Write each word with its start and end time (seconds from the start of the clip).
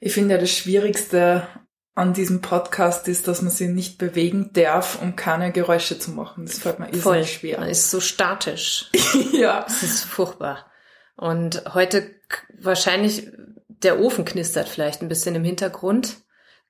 Ich 0.00 0.14
finde 0.14 0.34
ja 0.34 0.40
das 0.40 0.50
Schwierigste 0.50 1.46
an 1.94 2.14
diesem 2.14 2.40
Podcast 2.40 3.08
ist, 3.08 3.28
dass 3.28 3.42
man 3.42 3.50
sich 3.50 3.68
nicht 3.68 3.98
bewegen 3.98 4.50
darf, 4.52 5.00
um 5.02 5.16
keine 5.16 5.52
Geräusche 5.52 5.98
zu 5.98 6.12
machen. 6.12 6.46
Das 6.46 6.58
fällt 6.58 6.78
mir 6.78 6.92
Voll. 6.94 7.24
schwer. 7.24 7.60
Man 7.60 7.68
ist 7.68 7.90
so 7.90 8.00
statisch. 8.00 8.90
ja. 9.32 9.64
Das 9.64 9.82
ist 9.82 10.04
furchtbar. 10.04 10.70
Und 11.16 11.62
heute 11.74 12.10
wahrscheinlich 12.58 13.28
der 13.68 14.00
Ofen 14.00 14.24
knistert 14.24 14.68
vielleicht 14.68 15.02
ein 15.02 15.08
bisschen 15.08 15.34
im 15.34 15.44
Hintergrund. 15.44 16.16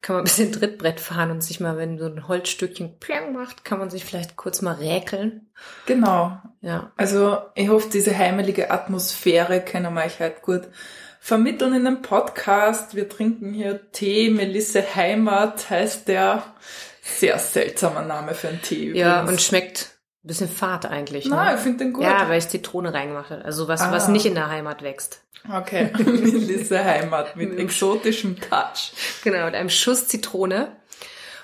Kann 0.02 0.14
man 0.14 0.22
ein 0.22 0.24
bisschen 0.24 0.50
Trittbrett 0.50 0.98
fahren 0.98 1.30
und 1.30 1.42
sich 1.42 1.60
mal, 1.60 1.76
wenn 1.76 1.98
so 1.98 2.06
ein 2.06 2.26
Holzstückchen 2.26 2.98
plang 2.98 3.34
macht, 3.34 3.66
kann 3.66 3.78
man 3.78 3.90
sich 3.90 4.06
vielleicht 4.06 4.34
kurz 4.36 4.62
mal 4.62 4.76
räkeln. 4.76 5.50
Genau. 5.84 6.38
Ja. 6.62 6.92
Also 6.96 7.38
ich 7.54 7.68
hoffe, 7.68 7.90
diese 7.92 8.16
heimelige 8.16 8.70
Atmosphäre 8.70 9.60
können 9.60 9.92
wir 9.92 10.04
euch 10.04 10.18
halt 10.18 10.40
gut 10.40 10.62
vermitteln 11.20 11.74
in 11.74 11.84
dem 11.84 12.02
Podcast. 12.02 12.94
Wir 12.96 13.08
trinken 13.08 13.52
hier 13.52 13.90
Tee. 13.92 14.30
Melisse 14.30 14.82
Heimat 14.94 15.70
heißt 15.70 16.08
der. 16.08 16.42
Sehr 17.02 17.38
seltsamer 17.38 18.02
Name 18.02 18.34
für 18.34 18.48
einen 18.48 18.62
Tee 18.62 18.86
übrigens. 18.86 19.00
Ja, 19.00 19.22
und 19.24 19.40
schmeckt 19.40 19.90
ein 20.24 20.28
bisschen 20.28 20.48
fad 20.48 20.86
eigentlich. 20.86 21.26
Ne? 21.26 21.52
Ich 21.54 21.60
finde 21.60 21.78
den 21.84 21.92
gut. 21.92 22.04
Ja, 22.04 22.28
weil 22.28 22.38
ich 22.38 22.48
Zitrone 22.48 22.92
reingemacht 22.94 23.30
habe. 23.30 23.44
Also 23.44 23.68
was, 23.68 23.80
was 23.90 24.06
Ah. 24.06 24.10
nicht 24.10 24.26
in 24.26 24.34
der 24.34 24.48
Heimat 24.50 24.82
wächst. 24.82 25.22
Okay, 25.52 25.90
Melisse 25.98 26.84
Heimat 26.84 27.36
mit 27.36 27.50
Mit- 27.50 27.58
exotischem 27.58 28.36
Touch. 28.40 28.92
Genau, 29.24 29.46
mit 29.46 29.54
einem 29.54 29.70
Schuss 29.70 30.08
Zitrone. 30.08 30.76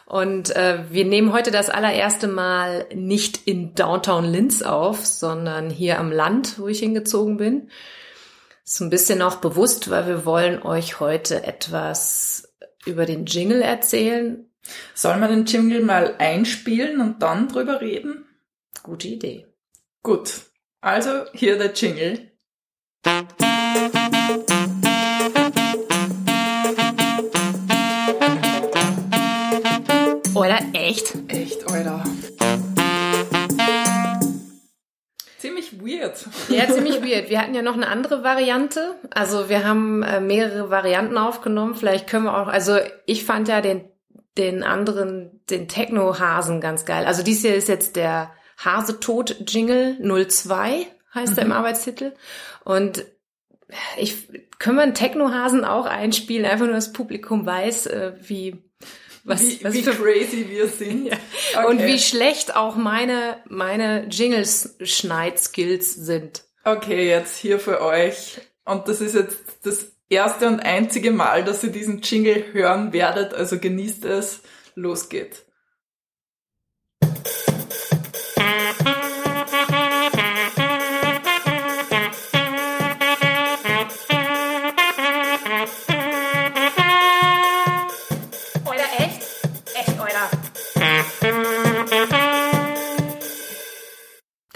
Und 0.04 0.54
äh, 0.54 0.84
wir 0.90 1.04
nehmen 1.04 1.32
heute 1.32 1.50
das 1.50 1.68
allererste 1.68 2.28
Mal 2.28 2.86
nicht 2.94 3.48
in 3.48 3.74
Downtown 3.74 4.24
Linz 4.24 4.62
auf, 4.62 5.04
sondern 5.04 5.68
hier 5.68 5.98
am 5.98 6.12
Land, 6.12 6.60
wo 6.60 6.68
ich 6.68 6.78
hingezogen 6.78 7.38
bin. 7.38 7.70
Ist 8.68 8.80
ein 8.80 8.90
bisschen 8.90 9.22
auch 9.22 9.36
bewusst, 9.36 9.90
weil 9.90 10.08
wir 10.08 10.26
wollen 10.26 10.60
euch 10.60 10.98
heute 10.98 11.44
etwas 11.44 12.52
über 12.84 13.06
den 13.06 13.24
Jingle 13.24 13.62
erzählen. 13.62 14.50
Soll 14.92 15.18
man 15.18 15.30
den 15.30 15.44
Jingle 15.44 15.84
mal 15.84 16.16
einspielen 16.18 17.00
und 17.00 17.22
dann 17.22 17.46
drüber 17.46 17.80
reden? 17.80 18.26
Gute 18.82 19.06
Idee. 19.06 19.46
Gut. 20.02 20.46
Also 20.80 21.26
hier 21.32 21.56
der 21.58 21.74
Jingle. 21.74 22.32
Oder 30.34 30.58
echt? 30.72 31.14
Echt, 31.28 31.70
Alter. 31.70 32.02
Weird. 35.86 36.26
Ja, 36.48 36.66
ziemlich 36.66 37.02
weird. 37.02 37.30
Wir 37.30 37.40
hatten 37.40 37.54
ja 37.54 37.62
noch 37.62 37.74
eine 37.74 37.88
andere 37.88 38.22
Variante. 38.22 38.96
Also 39.10 39.48
wir 39.48 39.64
haben 39.64 40.02
äh, 40.02 40.20
mehrere 40.20 40.70
Varianten 40.70 41.16
aufgenommen. 41.16 41.74
Vielleicht 41.74 42.08
können 42.08 42.24
wir 42.24 42.36
auch, 42.36 42.48
also 42.48 42.78
ich 43.06 43.24
fand 43.24 43.48
ja 43.48 43.60
den, 43.60 43.84
den 44.36 44.62
anderen, 44.62 45.40
den 45.48 45.68
Techno-Hasen 45.68 46.60
ganz 46.60 46.84
geil. 46.84 47.06
Also 47.06 47.22
dies 47.22 47.42
hier 47.42 47.54
ist 47.54 47.68
jetzt 47.68 47.96
der 47.96 48.32
Hasetod-Jingle 48.58 49.98
02, 50.00 50.86
heißt 51.14 51.38
er 51.38 51.44
im 51.44 51.52
Arbeitstitel. 51.52 52.14
Und 52.64 53.04
ich, 53.96 54.28
können 54.58 54.76
wir 54.76 54.82
einen 54.82 54.94
Techno-Hasen 54.94 55.64
auch 55.64 55.86
einspielen, 55.86 56.46
einfach 56.46 56.66
nur 56.66 56.74
das 56.74 56.92
Publikum 56.92 57.46
weiß, 57.46 57.86
äh, 57.86 58.12
wie, 58.20 58.65
was, 59.26 59.42
wie 59.42 59.64
was 59.64 59.74
wie 59.74 59.82
für 59.82 59.90
crazy 59.92 60.46
wir 60.48 60.68
sind. 60.78 61.06
Ja. 61.06 61.16
Okay. 61.54 61.66
und 61.66 61.82
wie 61.84 61.98
schlecht 61.98 62.54
auch 62.54 62.76
meine, 62.76 63.38
meine 63.48 64.06
Jingles-Schneid-Skills 64.06 65.94
sind. 65.94 66.44
Okay, 66.64 67.08
jetzt 67.08 67.36
hier 67.36 67.58
für 67.58 67.80
euch. 67.80 68.40
Und 68.64 68.88
das 68.88 69.00
ist 69.00 69.14
jetzt 69.14 69.38
das 69.62 69.92
erste 70.08 70.46
und 70.46 70.60
einzige 70.60 71.10
Mal, 71.10 71.44
dass 71.44 71.62
ihr 71.62 71.70
diesen 71.70 72.00
Jingle 72.00 72.52
hören 72.52 72.92
werdet. 72.92 73.34
Also 73.34 73.58
genießt 73.58 74.04
es. 74.04 74.40
Los 74.74 75.08
geht's. 75.08 75.44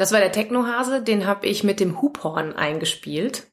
Das 0.01 0.13
war 0.13 0.21
der 0.21 0.33
Technohase, 0.33 1.03
den 1.03 1.27
habe 1.27 1.47
ich 1.47 1.63
mit 1.63 1.79
dem 1.79 2.01
Huphorn 2.01 2.55
eingespielt. 2.55 3.49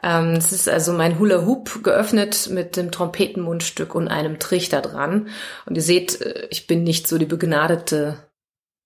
Ähm, 0.00 0.34
Es 0.34 0.52
ist 0.52 0.68
also 0.68 0.92
mein 0.92 1.18
Hula 1.18 1.44
Hoop 1.44 1.82
geöffnet 1.82 2.48
mit 2.48 2.76
dem 2.76 2.92
Trompetenmundstück 2.92 3.96
und 3.96 4.06
einem 4.06 4.38
Trichter 4.38 4.80
dran. 4.80 5.30
Und 5.66 5.74
ihr 5.74 5.82
seht, 5.82 6.20
äh, 6.20 6.46
ich 6.52 6.68
bin 6.68 6.84
nicht 6.84 7.08
so 7.08 7.18
die 7.18 7.26
begnadete 7.26 8.30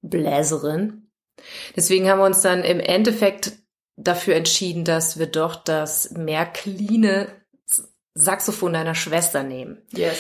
Bläserin. 0.01 1.11
Deswegen 1.77 2.09
haben 2.09 2.21
wir 2.21 2.25
uns 2.25 2.41
dann 2.41 2.65
im 2.65 2.81
Endeffekt 2.81 3.53
dafür 3.97 4.35
entschieden, 4.35 4.87
dass 4.87 5.19
wir 5.19 5.27
doch 5.27 5.57
das 5.57 6.13
mehr 6.13 6.47
cleane 6.47 7.29
Saxophon 8.15 8.73
deiner 8.73 8.95
Schwester 8.95 9.43
nehmen. 9.43 9.83
Yes. 9.91 10.17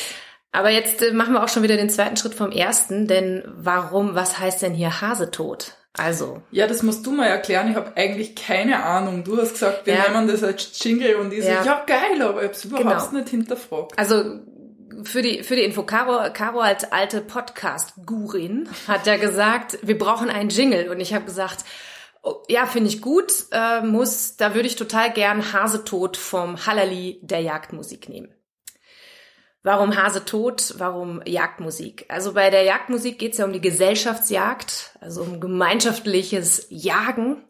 Aber 0.52 0.68
jetzt 0.68 1.00
äh, 1.00 1.12
machen 1.12 1.32
wir 1.32 1.42
auch 1.42 1.48
schon 1.48 1.62
wieder 1.62 1.78
den 1.78 1.88
zweiten 1.88 2.18
Schritt 2.18 2.34
vom 2.34 2.52
ersten, 2.52 3.06
denn 3.06 3.42
warum, 3.46 4.14
was 4.14 4.38
heißt 4.38 4.60
denn 4.60 4.74
hier 4.74 5.00
Hasetod? 5.00 5.72
Also, 5.98 6.42
Ja, 6.50 6.66
das 6.66 6.82
musst 6.82 7.06
du 7.06 7.10
mal 7.12 7.26
erklären. 7.26 7.70
Ich 7.70 7.76
habe 7.76 7.96
eigentlich 7.96 8.34
keine 8.34 8.82
Ahnung. 8.82 9.24
Du 9.24 9.36
hast 9.40 9.52
gesagt, 9.52 9.86
wir 9.86 9.94
Ja. 9.94 10.08
nehmen 10.10 10.28
das 10.28 10.42
als 10.42 10.70
Jingle 10.82 11.16
und 11.16 11.32
ich 11.32 11.42
so, 11.42 11.48
Ja. 11.50 11.64
ja 11.64 11.84
geil, 11.86 12.20
aber 12.22 12.42
ich 12.42 12.48
hab's 12.48 12.64
überhaupt 12.64 13.10
Genau. 13.10 13.18
nicht 13.20 13.28
hinterfragt. 13.30 13.98
also 13.98 14.40
für 15.02 15.20
die, 15.22 15.42
für 15.42 15.56
die 15.56 15.62
Info, 15.62 15.82
Caro, 15.82 16.32
Caro 16.32 16.60
als 16.60 16.90
alte 16.90 17.20
Podcast-Gurin 17.20 18.68
hat 18.88 19.06
ja 19.06 19.16
gesagt, 19.16 19.78
wir 19.82 19.98
brauchen 19.98 20.30
einen 20.30 20.48
Jingle. 20.50 20.88
Und 20.90 21.00
ich 21.00 21.12
habe 21.14 21.24
gesagt, 21.24 21.64
oh, 22.22 22.36
ja, 22.48 22.66
finde 22.66 22.88
ich 22.88 23.02
gut, 23.02 23.32
äh, 23.52 23.82
muss, 23.82 24.36
da 24.36 24.54
würde 24.54 24.66
ich 24.68 24.76
total 24.76 25.12
gern 25.12 25.52
Hasetod 25.52 26.16
vom 26.16 26.66
Hallali 26.66 27.18
der 27.22 27.40
Jagdmusik 27.40 28.08
nehmen. 28.08 28.28
Warum 29.66 29.96
Hasetod? 29.96 30.74
Warum 30.78 31.20
Jagdmusik? 31.26 32.04
Also 32.06 32.34
bei 32.34 32.50
der 32.50 32.62
Jagdmusik 32.62 33.18
geht 33.18 33.32
es 33.32 33.38
ja 33.38 33.44
um 33.44 33.52
die 33.52 33.60
Gesellschaftsjagd, 33.60 34.92
also 35.00 35.22
um 35.22 35.40
gemeinschaftliches 35.40 36.68
Jagen. 36.70 37.42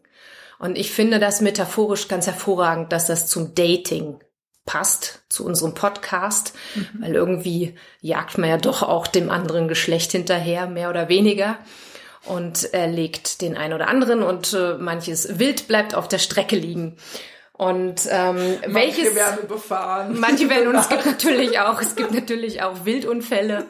Und 0.57 0.79
ich 0.79 0.91
finde 0.91 1.19
das 1.19 1.41
metaphorisch 1.41 2.07
ganz 2.07 2.25
hervorragend, 2.25 2.91
dass 2.91 3.05
das 3.05 3.27
zum 3.27 3.53
Dating 3.53 4.19
passt, 4.65 5.25
zu 5.29 5.45
unserem 5.45 5.75
Podcast, 5.75 6.55
weil 6.99 7.13
irgendwie 7.13 7.75
jagt 8.01 8.39
man 8.39 8.49
ja 8.49 8.57
doch 8.57 8.81
auch 8.81 9.05
dem 9.05 9.29
anderen 9.29 9.67
Geschlecht 9.67 10.11
hinterher, 10.11 10.65
mehr 10.65 10.89
oder 10.89 11.09
weniger. 11.09 11.59
Und 12.25 12.73
er 12.73 12.87
legt 12.87 13.41
den 13.43 13.55
einen 13.55 13.73
oder 13.73 13.89
anderen 13.89 14.23
und 14.23 14.53
äh, 14.53 14.73
manches 14.79 15.37
Wild 15.37 15.67
bleibt 15.67 15.93
auf 15.93 16.07
der 16.07 16.17
Strecke 16.17 16.55
liegen. 16.55 16.97
Und 17.57 18.01
ähm, 18.09 18.35
Manche 18.35 18.73
welches 18.73 19.15
werden 19.15 19.39
überfahren. 19.43 20.19
Manche 20.19 20.49
werden, 20.49 20.67
und 20.67 20.75
es 20.75 20.89
gibt 20.89 21.05
natürlich 21.05 21.59
auch, 21.59 21.81
es 21.81 21.95
gibt 21.95 22.11
natürlich 22.11 22.61
auch 22.61 22.85
Wildunfälle 22.85 23.65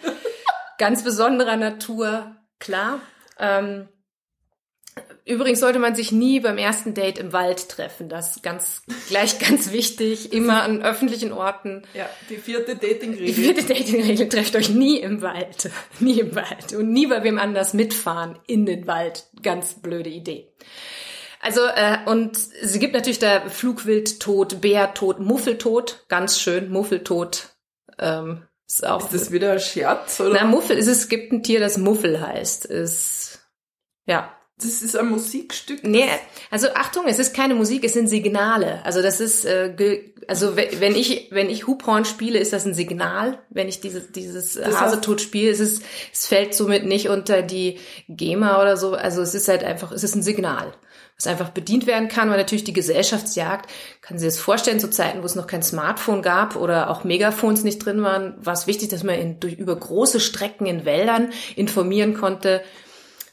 ganz 0.78 1.04
besonderer 1.04 1.58
Natur, 1.58 2.36
klar. 2.60 3.00
Ähm, 3.40 3.88
übrigens 5.26 5.60
sollte 5.60 5.80
man 5.80 5.96
sich 5.96 6.12
nie 6.12 6.40
beim 6.40 6.58
ersten 6.58 6.94
Date 6.94 7.18
im 7.18 7.34
Wald 7.34 7.70
treffen. 7.70 8.10
Das 8.10 8.38
ist 8.38 8.44
ganz, 8.44 8.84
gleich 9.08 9.40
ganz 9.40 9.72
wichtig. 9.72 10.34
Immer 10.34 10.64
an 10.64 10.82
öffentlichen 10.82 11.32
Orten. 11.32 11.84
Ja, 11.94 12.10
die 12.30 12.38
vierte 12.38 12.76
Die 12.76 12.88
Dating-Regel. 12.88 13.34
vierte 13.34 13.64
Datingregel 13.64 14.30
trefft 14.30 14.56
euch 14.56 14.70
nie 14.70 15.00
im 15.00 15.22
Wald. 15.22 15.70
Nie 16.00 16.20
im 16.20 16.36
Wald. 16.36 16.74
Und 16.74 16.92
nie 16.92 17.08
bei 17.08 17.24
wem 17.24 17.38
anders 17.38 17.74
mitfahren 17.74 18.40
in 18.48 18.66
den 18.66 18.88
Wald. 18.88 19.26
Ganz 19.44 19.76
blöde 19.76 20.10
Idee. 20.10 20.52
Also, 21.48 21.62
äh, 21.62 21.98
und 22.08 22.38
sie 22.38 22.80
gibt 22.80 22.94
natürlich 22.94 23.20
da 23.20 23.48
Flugwildtod, 23.50 24.60
Bärtod, 24.60 25.20
Muffeltod. 25.22 26.04
Ganz 26.10 26.42
schön, 26.42 26.70
Muffeltod. 26.70 27.56
Ähm, 28.00 28.44
ist 28.68 28.86
auch. 28.86 29.00
Ist 29.06 29.14
das 29.14 29.32
wieder 29.32 29.54
ein 29.54 29.60
Scherz? 29.62 30.20
Oder? 30.20 30.34
na, 30.34 30.44
Muffel, 30.44 30.78
ist 30.78 30.88
es, 30.88 31.08
gibt 31.08 31.32
ein 31.32 31.42
Tier, 31.44 31.62
das 31.62 31.78
Muffel 31.78 32.20
heißt. 32.20 32.66
Ist, 32.66 33.40
ja, 34.06 34.34
das 34.60 34.82
ist 34.82 34.98
ein 34.98 35.08
Musikstück. 35.08 35.86
Nee, 35.86 36.10
also 36.52 36.68
Achtung, 36.74 37.06
es 37.08 37.18
ist 37.18 37.34
keine 37.34 37.56
Musik, 37.56 37.86
es 37.86 37.94
sind 37.94 38.08
Signale. 38.10 38.82
Also 38.84 39.02
das 39.02 39.22
ist, 39.22 39.46
äh, 39.46 40.02
also 40.28 40.58
we- 40.58 40.70
wenn 40.80 40.96
ich 40.96 41.28
wenn 41.32 41.50
ich 41.50 41.66
Huphorn 41.68 42.04
spiele, 42.04 42.40
ist 42.40 42.52
das 42.52 42.66
ein 42.66 42.74
Signal. 42.74 43.40
Wenn 43.50 43.70
ich 43.70 43.80
dieses 43.80 44.12
dieses 44.12 44.56
Das 44.56 44.82
Hasetod 44.82 45.22
spiele, 45.22 45.52
ist 45.52 45.60
es 45.62 45.80
es 46.12 46.26
fällt 46.28 46.54
somit 46.56 46.86
nicht 46.86 47.08
unter 47.08 47.42
die 47.44 47.80
GEMA 48.10 48.62
oder 48.62 48.76
so. 48.76 48.94
Also 48.96 49.22
es 49.22 49.34
ist 49.34 49.48
halt 49.48 49.64
einfach, 49.64 49.92
es 49.94 50.04
ist 50.04 50.16
ein 50.16 50.24
Signal, 50.24 50.74
was 51.18 51.28
einfach 51.28 51.50
bedient 51.50 51.88
werden 51.88 52.08
kann. 52.08 52.30
Weil 52.30 52.38
natürlich 52.38 52.64
die 52.64 52.74
Gesellschaftsjagd, 52.74 53.70
kann 54.02 54.18
Sie 54.18 54.26
das 54.26 54.40
vorstellen, 54.40 54.80
zu 54.80 54.90
Zeiten, 54.90 55.22
wo 55.22 55.26
es 55.26 55.36
noch 55.36 55.48
kein 55.48 55.64
Smartphone 55.64 56.22
gab 56.22 56.56
oder 56.56 56.90
auch 56.90 57.04
Megaphones 57.04 57.64
nicht 57.64 57.80
drin 57.80 58.02
waren, 58.04 58.36
war 58.40 58.54
es 58.54 58.68
wichtig, 58.68 58.90
dass 58.90 59.04
man 59.04 59.16
in, 59.16 59.40
durch, 59.40 59.54
über 59.54 59.76
große 59.76 60.20
Strecken 60.20 60.66
in 60.66 60.86
Wäldern 60.86 61.32
informieren 61.56 62.14
konnte. 62.14 62.62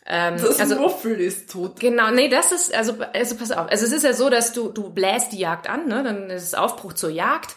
Ähm, 0.07 0.37
Das 0.37 0.61
also 0.61 0.77
Muffel 0.77 1.21
ist 1.21 1.51
tot. 1.51 1.81
Genau, 1.81 2.11
nee, 2.11 2.29
das 2.29 2.53
ist, 2.53 2.75
also, 2.75 2.95
also 3.13 3.37
pass 3.37 3.51
auf. 3.53 3.71
Also 3.71 3.87
es 3.87 3.93
ist 3.93 4.03
ja 4.03 4.13
so, 4.13 4.29
dass 4.29 4.53
du, 4.53 4.69
du 4.69 4.91
bläst 4.91 5.33
die 5.33 5.39
Jagd 5.39 5.69
an, 5.69 5.89
ne? 5.89 6.03
Dann 6.03 6.31
ist 6.31 6.43
es 6.43 6.55
Aufbruch 6.55 6.93
zur 6.95 7.11
Jagd. 7.11 7.55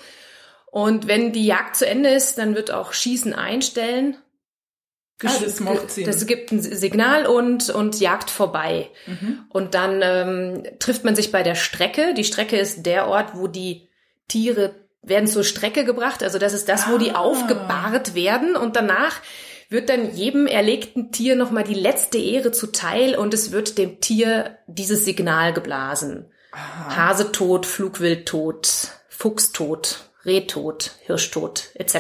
Und 0.70 1.08
wenn 1.08 1.32
die 1.32 1.46
Jagd 1.46 1.76
zu 1.76 1.88
Ende 1.88 2.10
ist, 2.10 2.38
dann 2.38 2.56
wird 2.56 2.72
auch 2.72 2.94
Schießen 2.94 3.34
einstellen. 3.34 4.18
Ah, 5.24 5.32
das 5.44 5.60
macht 5.60 5.90
Sinn. 5.92 6.06
Das 6.06 6.26
gibt 6.28 6.52
ein 6.52 6.62
Signal 6.62 7.26
und, 7.26 7.70
und 7.70 8.00
Jagd 8.00 8.30
vorbei. 8.30 8.90
Mhm. 9.08 9.46
Und 9.50 9.74
dann 9.74 10.02
ähm, 10.04 10.64
trifft 10.80 11.04
man 11.04 11.16
sich 11.16 11.32
bei 11.32 11.42
der 11.44 11.56
Strecke. 11.56 12.14
Die 12.14 12.24
Strecke 12.24 12.58
ist 12.58 12.86
der 12.86 13.08
Ort, 13.08 13.32
wo 13.36 13.48
die 13.48 13.90
Tiere 14.28 14.76
werden 15.02 15.28
zur 15.28 15.44
Strecke 15.44 15.86
gebracht. 15.86 16.22
Also 16.22 16.38
das 16.38 16.54
ist 16.54 16.70
das, 16.70 16.90
wo 16.90 16.98
die 16.98 17.12
Ah. 17.12 17.20
aufgebahrt 17.20 18.14
werden. 18.14 18.56
Und 18.56 18.76
danach 18.76 19.22
wird 19.70 19.90
dann 19.90 20.14
jedem 20.16 20.48
erlegten 20.48 21.12
Tier 21.12 21.36
nochmal 21.36 21.64
die 21.64 21.74
letzte 21.74 22.18
Ehre 22.18 22.52
zuteil 22.52 23.16
und 23.16 23.34
es 23.34 23.52
wird 23.52 23.78
dem 23.78 24.00
Tier 24.00 24.58
dieses 24.68 25.04
Signal 25.04 25.52
geblasen. 25.54 26.32
Hase 26.54 27.32
tot, 27.32 27.66
Flugwild 27.66 28.28
tot, 28.28 28.70
Fuchs 29.10 29.52
tot, 29.52 30.10
Reh 30.26 30.42
tot, 30.48 30.92
Hirsch 31.06 31.32
tot, 31.32 31.70
etc. 31.76 31.96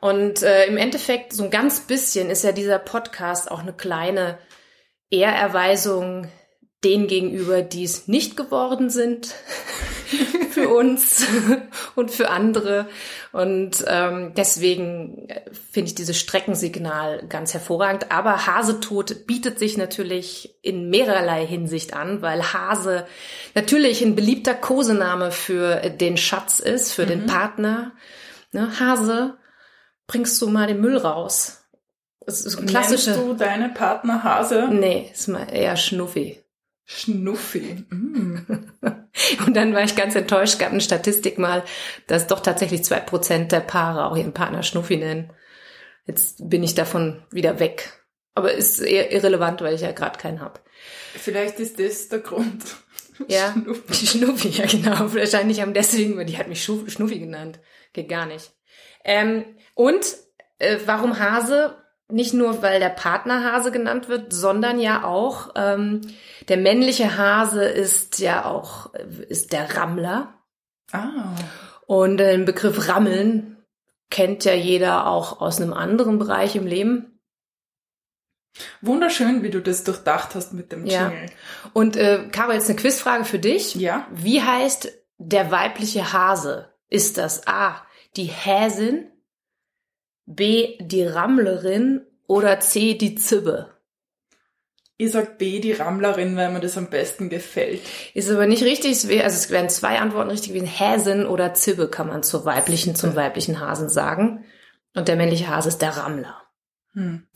Und 0.00 0.42
äh, 0.42 0.66
im 0.66 0.76
Endeffekt, 0.76 1.32
so 1.32 1.44
ein 1.44 1.50
ganz 1.50 1.80
bisschen 1.80 2.30
ist 2.30 2.44
ja 2.44 2.52
dieser 2.52 2.78
Podcast 2.78 3.50
auch 3.50 3.60
eine 3.60 3.72
kleine 3.72 4.38
Ehrerweisung 5.10 6.28
denen 6.84 7.06
gegenüber, 7.08 7.62
die 7.62 7.84
es 7.84 8.06
nicht 8.06 8.36
geworden 8.36 8.90
sind 8.90 9.34
für 10.50 10.68
uns 10.68 11.26
und 11.96 12.10
für 12.10 12.30
andere. 12.30 12.86
Und 13.32 13.84
ähm, 13.88 14.32
deswegen 14.36 15.28
finde 15.70 15.88
ich 15.88 15.94
dieses 15.94 16.18
Streckensignal 16.18 17.26
ganz 17.28 17.54
hervorragend. 17.54 18.12
Aber 18.12 18.46
Hasetod 18.46 19.26
bietet 19.26 19.58
sich 19.58 19.76
natürlich 19.76 20.54
in 20.62 20.88
mehrerlei 20.90 21.46
Hinsicht 21.46 21.94
an, 21.94 22.22
weil 22.22 22.52
Hase 22.52 23.06
natürlich 23.54 24.02
ein 24.02 24.14
beliebter 24.14 24.54
Kosename 24.54 25.32
für 25.32 25.90
den 25.90 26.16
Schatz 26.16 26.60
ist, 26.60 26.92
für 26.92 27.06
den 27.06 27.26
Partner. 27.26 27.92
Ne, 28.52 28.78
Hase, 28.78 29.36
bringst 30.06 30.40
du 30.40 30.48
mal 30.48 30.66
den 30.66 30.80
Müll 30.80 30.96
raus? 30.96 31.64
Das 32.20 32.44
ist 32.44 32.58
ein 32.58 32.66
klassischer. 32.66 33.12
Nennst 33.12 33.28
du 33.28 33.34
deine 33.34 33.68
Partner 33.68 34.24
Hase? 34.24 34.68
Nee, 34.70 35.10
ist 35.12 35.28
mal 35.28 35.46
eher 35.52 35.76
Schnuffi. 35.76 36.42
Schnuffi. 36.84 37.84
Mm. 37.90 38.38
Und 39.46 39.54
dann 39.54 39.74
war 39.74 39.82
ich 39.82 39.96
ganz 39.96 40.14
enttäuscht, 40.14 40.58
gab 40.58 40.70
eine 40.70 40.80
Statistik 40.80 41.38
mal, 41.38 41.64
dass 42.06 42.26
doch 42.26 42.40
tatsächlich 42.40 42.84
zwei 42.84 43.00
Prozent 43.00 43.52
der 43.52 43.60
Paare 43.60 44.06
auch 44.06 44.16
ihren 44.16 44.34
Partner 44.34 44.62
Schnuffi 44.62 44.96
nennen. 44.96 45.32
Jetzt 46.06 46.48
bin 46.48 46.62
ich 46.62 46.74
davon 46.74 47.24
wieder 47.30 47.58
weg. 47.58 47.92
Aber 48.34 48.52
ist 48.52 48.80
eher 48.80 49.12
irrelevant, 49.12 49.60
weil 49.62 49.74
ich 49.74 49.80
ja 49.80 49.92
gerade 49.92 50.18
keinen 50.18 50.40
hab. 50.40 50.62
Vielleicht 51.14 51.58
ist 51.58 51.78
das 51.80 52.08
der 52.08 52.20
Grund. 52.20 52.64
Ja, 53.28 53.54
Schnuffi. 53.54 54.06
Schnuffi, 54.06 54.48
ja 54.48 54.66
genau. 54.66 55.14
Wahrscheinlich 55.14 55.62
haben 55.62 55.72
deswegen, 55.72 56.18
weil 56.18 56.26
die 56.26 56.36
hat 56.36 56.48
mich 56.48 56.62
Schnuffi 56.62 57.18
genannt. 57.18 57.60
Geht 57.94 58.10
gar 58.10 58.26
nicht. 58.26 58.52
Ähm, 59.06 59.56
und 59.76 60.16
äh, 60.58 60.78
warum 60.86 61.18
Hase? 61.20 61.76
Nicht 62.08 62.34
nur, 62.34 62.62
weil 62.62 62.80
der 62.80 62.88
Partner 62.88 63.44
Hase 63.52 63.70
genannt 63.70 64.08
wird, 64.08 64.32
sondern 64.32 64.78
ja 64.78 65.04
auch 65.04 65.50
ähm, 65.54 66.00
der 66.48 66.56
männliche 66.56 67.18
Hase 67.18 67.64
ist 67.64 68.20
ja 68.20 68.44
auch 68.44 68.94
äh, 68.94 69.04
ist 69.28 69.52
der 69.52 69.76
Rammler. 69.76 70.32
Ah. 70.92 71.34
Und 71.86 72.16
den 72.16 72.44
Begriff 72.44 72.88
Rammeln 72.88 73.56
kennt 74.10 74.44
ja 74.44 74.54
jeder 74.54 75.08
auch 75.08 75.40
aus 75.40 75.60
einem 75.60 75.72
anderen 75.72 76.18
Bereich 76.18 76.56
im 76.56 76.66
Leben. 76.66 77.20
Wunderschön, 78.80 79.42
wie 79.42 79.50
du 79.50 79.60
das 79.60 79.84
durchdacht 79.84 80.34
hast 80.34 80.54
mit 80.54 80.72
dem 80.72 80.86
Ja. 80.86 81.08
Jingle. 81.08 81.30
Und 81.74 81.96
äh, 81.96 82.28
Caro, 82.32 82.52
jetzt 82.52 82.70
eine 82.70 82.78
Quizfrage 82.78 83.24
für 83.24 83.38
dich. 83.38 83.74
Ja. 83.74 84.06
Wie 84.10 84.40
heißt 84.40 84.90
der 85.18 85.50
weibliche 85.50 86.12
Hase? 86.12 86.72
Ist 86.88 87.18
das 87.18 87.46
A, 87.46 87.82
die 88.16 88.24
Häsin, 88.24 89.10
B, 90.26 90.76
die 90.80 91.04
Rammlerin 91.04 92.02
oder 92.26 92.60
C, 92.60 92.94
die 92.94 93.14
Zibbe? 93.14 93.70
Ich 94.98 95.12
sag 95.12 95.38
B, 95.38 95.60
die 95.60 95.72
Rammlerin, 95.72 96.36
weil 96.36 96.50
mir 96.50 96.60
das 96.60 96.78
am 96.78 96.88
besten 96.88 97.28
gefällt. 97.28 97.82
Ist 98.14 98.30
aber 98.30 98.46
nicht 98.46 98.62
richtig. 98.62 98.92
Es 98.92 99.08
wär, 99.08 99.24
also 99.24 99.36
es 99.36 99.50
wären 99.50 99.68
zwei 99.68 99.98
Antworten 99.98 100.30
richtig 100.30 100.52
gewesen. 100.52 100.66
Häsin 100.66 101.26
oder 101.26 101.54
Zibbe 101.54 101.88
kann 101.88 102.08
man 102.08 102.22
zur 102.22 102.44
weiblichen, 102.46 102.94
zum 102.94 103.14
weiblichen 103.14 103.60
Hasen 103.60 103.88
sagen. 103.88 104.44
Und 104.94 105.08
der 105.08 105.16
männliche 105.16 105.48
Hase 105.48 105.68
ist 105.68 105.82
der 105.82 105.90
Rammler. 105.90 106.42
Hm. 106.94 107.26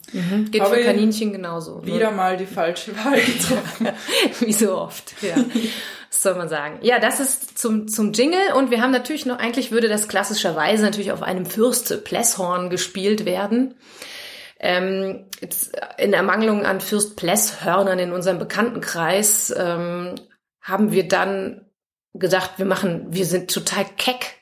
Geht 0.50 0.62
Aber 0.62 0.75
für 0.75 0.82
Kaninchen 0.82 1.32
genauso. 1.32 1.84
Wieder 1.84 2.10
mal 2.10 2.38
die 2.38 2.46
falsche 2.46 2.96
Wahl 2.96 3.20
getroffen. 3.20 3.88
Wie 4.40 4.52
so 4.54 4.76
oft, 4.78 5.14
ja. 5.22 5.37
Was 6.10 6.22
soll 6.22 6.34
man 6.34 6.48
sagen? 6.48 6.80
Ja, 6.82 6.98
das 6.98 7.20
ist 7.20 7.56
zum, 7.56 7.86
zum 7.86 8.12
Jingle 8.12 8.52
und 8.56 8.72
wir 8.72 8.82
haben 8.82 8.90
natürlich 8.90 9.26
noch, 9.26 9.38
eigentlich 9.38 9.70
würde 9.70 9.88
das 9.88 10.08
klassischerweise 10.08 10.82
natürlich 10.82 11.12
auf 11.12 11.22
einem 11.22 11.46
Fürst 11.46 12.04
Plässhorn 12.04 12.68
gespielt 12.68 13.24
werden. 13.24 13.76
Ähm, 14.58 15.26
jetzt 15.40 15.72
in 15.98 16.12
Ermangelung 16.12 16.66
an 16.66 16.80
Fürst 16.80 17.16
Plässhörnern 17.16 18.00
in 18.00 18.12
unserem 18.12 18.38
Bekanntenkreis 18.38 19.54
ähm, 19.56 20.16
haben 20.60 20.90
wir 20.90 21.06
dann 21.06 21.64
gedacht, 22.12 22.58
wir 22.58 22.66
machen, 22.66 23.06
wir 23.10 23.24
sind 23.24 23.54
total 23.54 23.84
keck 23.96 24.34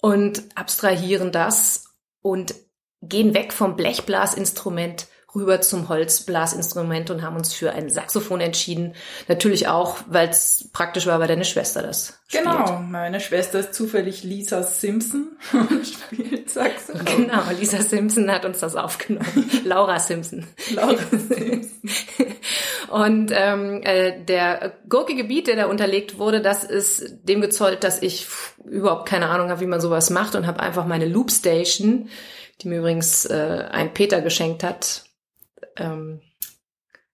und 0.00 0.42
abstrahieren 0.54 1.32
das 1.32 1.84
und 2.22 2.54
gehen 3.02 3.34
weg 3.34 3.52
vom 3.52 3.76
Blechblasinstrument 3.76 5.06
rüber 5.38 5.60
zum 5.60 5.88
Holzblasinstrument 5.88 7.10
und 7.10 7.22
haben 7.22 7.36
uns 7.36 7.54
für 7.54 7.72
ein 7.72 7.88
Saxophon 7.90 8.40
entschieden. 8.40 8.94
Natürlich 9.28 9.68
auch, 9.68 9.98
weil 10.08 10.28
es 10.28 10.68
praktisch 10.72 11.06
war, 11.06 11.20
weil 11.20 11.28
deine 11.28 11.44
Schwester 11.44 11.82
das 11.82 12.18
Genau, 12.30 12.66
spielt. 12.66 12.90
meine 12.90 13.20
Schwester 13.20 13.60
ist 13.60 13.72
zufällig 13.74 14.22
Lisa 14.22 14.62
Simpson 14.62 15.28
und 15.52 15.86
spielt 15.86 16.50
Saxophon. 16.50 17.04
Genau, 17.04 17.42
Lisa 17.58 17.80
Simpson 17.82 18.30
hat 18.30 18.44
uns 18.44 18.58
das 18.58 18.76
aufgenommen. 18.76 19.50
Laura 19.64 19.98
Simpson. 19.98 20.46
Laura 20.74 20.96
Simpson. 21.10 21.90
Und 22.90 23.30
ähm, 23.34 23.82
äh, 23.82 24.24
der 24.24 24.72
gurkige 24.88 25.24
Beat, 25.24 25.46
der 25.46 25.56
da 25.56 25.66
unterlegt 25.66 26.18
wurde, 26.18 26.40
das 26.40 26.64
ist 26.64 27.16
dem 27.22 27.40
gezollt, 27.42 27.84
dass 27.84 28.00
ich 28.02 28.26
überhaupt 28.64 29.06
keine 29.08 29.28
Ahnung 29.28 29.50
habe, 29.50 29.60
wie 29.60 29.66
man 29.66 29.80
sowas 29.80 30.08
macht 30.10 30.34
und 30.34 30.46
habe 30.46 30.60
einfach 30.60 30.86
meine 30.86 31.06
Loopstation, 31.06 32.08
die 32.60 32.68
mir 32.68 32.78
übrigens 32.78 33.26
äh, 33.26 33.66
ein 33.70 33.92
Peter 33.92 34.20
geschenkt 34.22 34.62
hat, 34.64 35.04
ähm, 35.78 36.20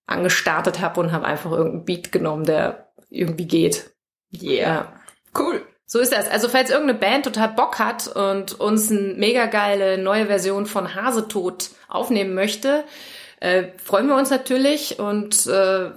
angestartet 0.07 0.81
habe 0.81 1.01
und 1.01 1.13
habe 1.13 1.25
einfach 1.25 1.51
irgendeinen 1.51 1.85
Beat 1.85 2.13
genommen, 2.13 2.45
der 2.45 2.93
irgendwie 3.11 3.47
geht. 3.47 3.95
Yeah. 4.33 4.53
Ja. 4.53 4.93
Cool. 5.39 5.63
So 5.87 6.01
ist 6.01 6.13
das. 6.13 6.29
Also 6.29 6.49
falls 6.49 6.71
irgendeine 6.71 6.99
Band 6.99 7.25
total 7.25 7.49
Bock 7.49 7.79
hat 7.79 8.09
und 8.09 8.59
uns 8.59 8.91
eine 8.91 9.15
mega 9.15 9.47
geile 9.47 9.99
neue 9.99 10.27
Version 10.27 10.67
von 10.67 10.95
Hasetod 10.95 11.71
aufnehmen 11.89 12.35
möchte, 12.35 12.85
äh, 13.41 13.69
freuen 13.77 14.09
wir 14.09 14.17
uns 14.17 14.31
natürlich 14.31 14.99
und 14.99 15.47
äh, 15.47 15.91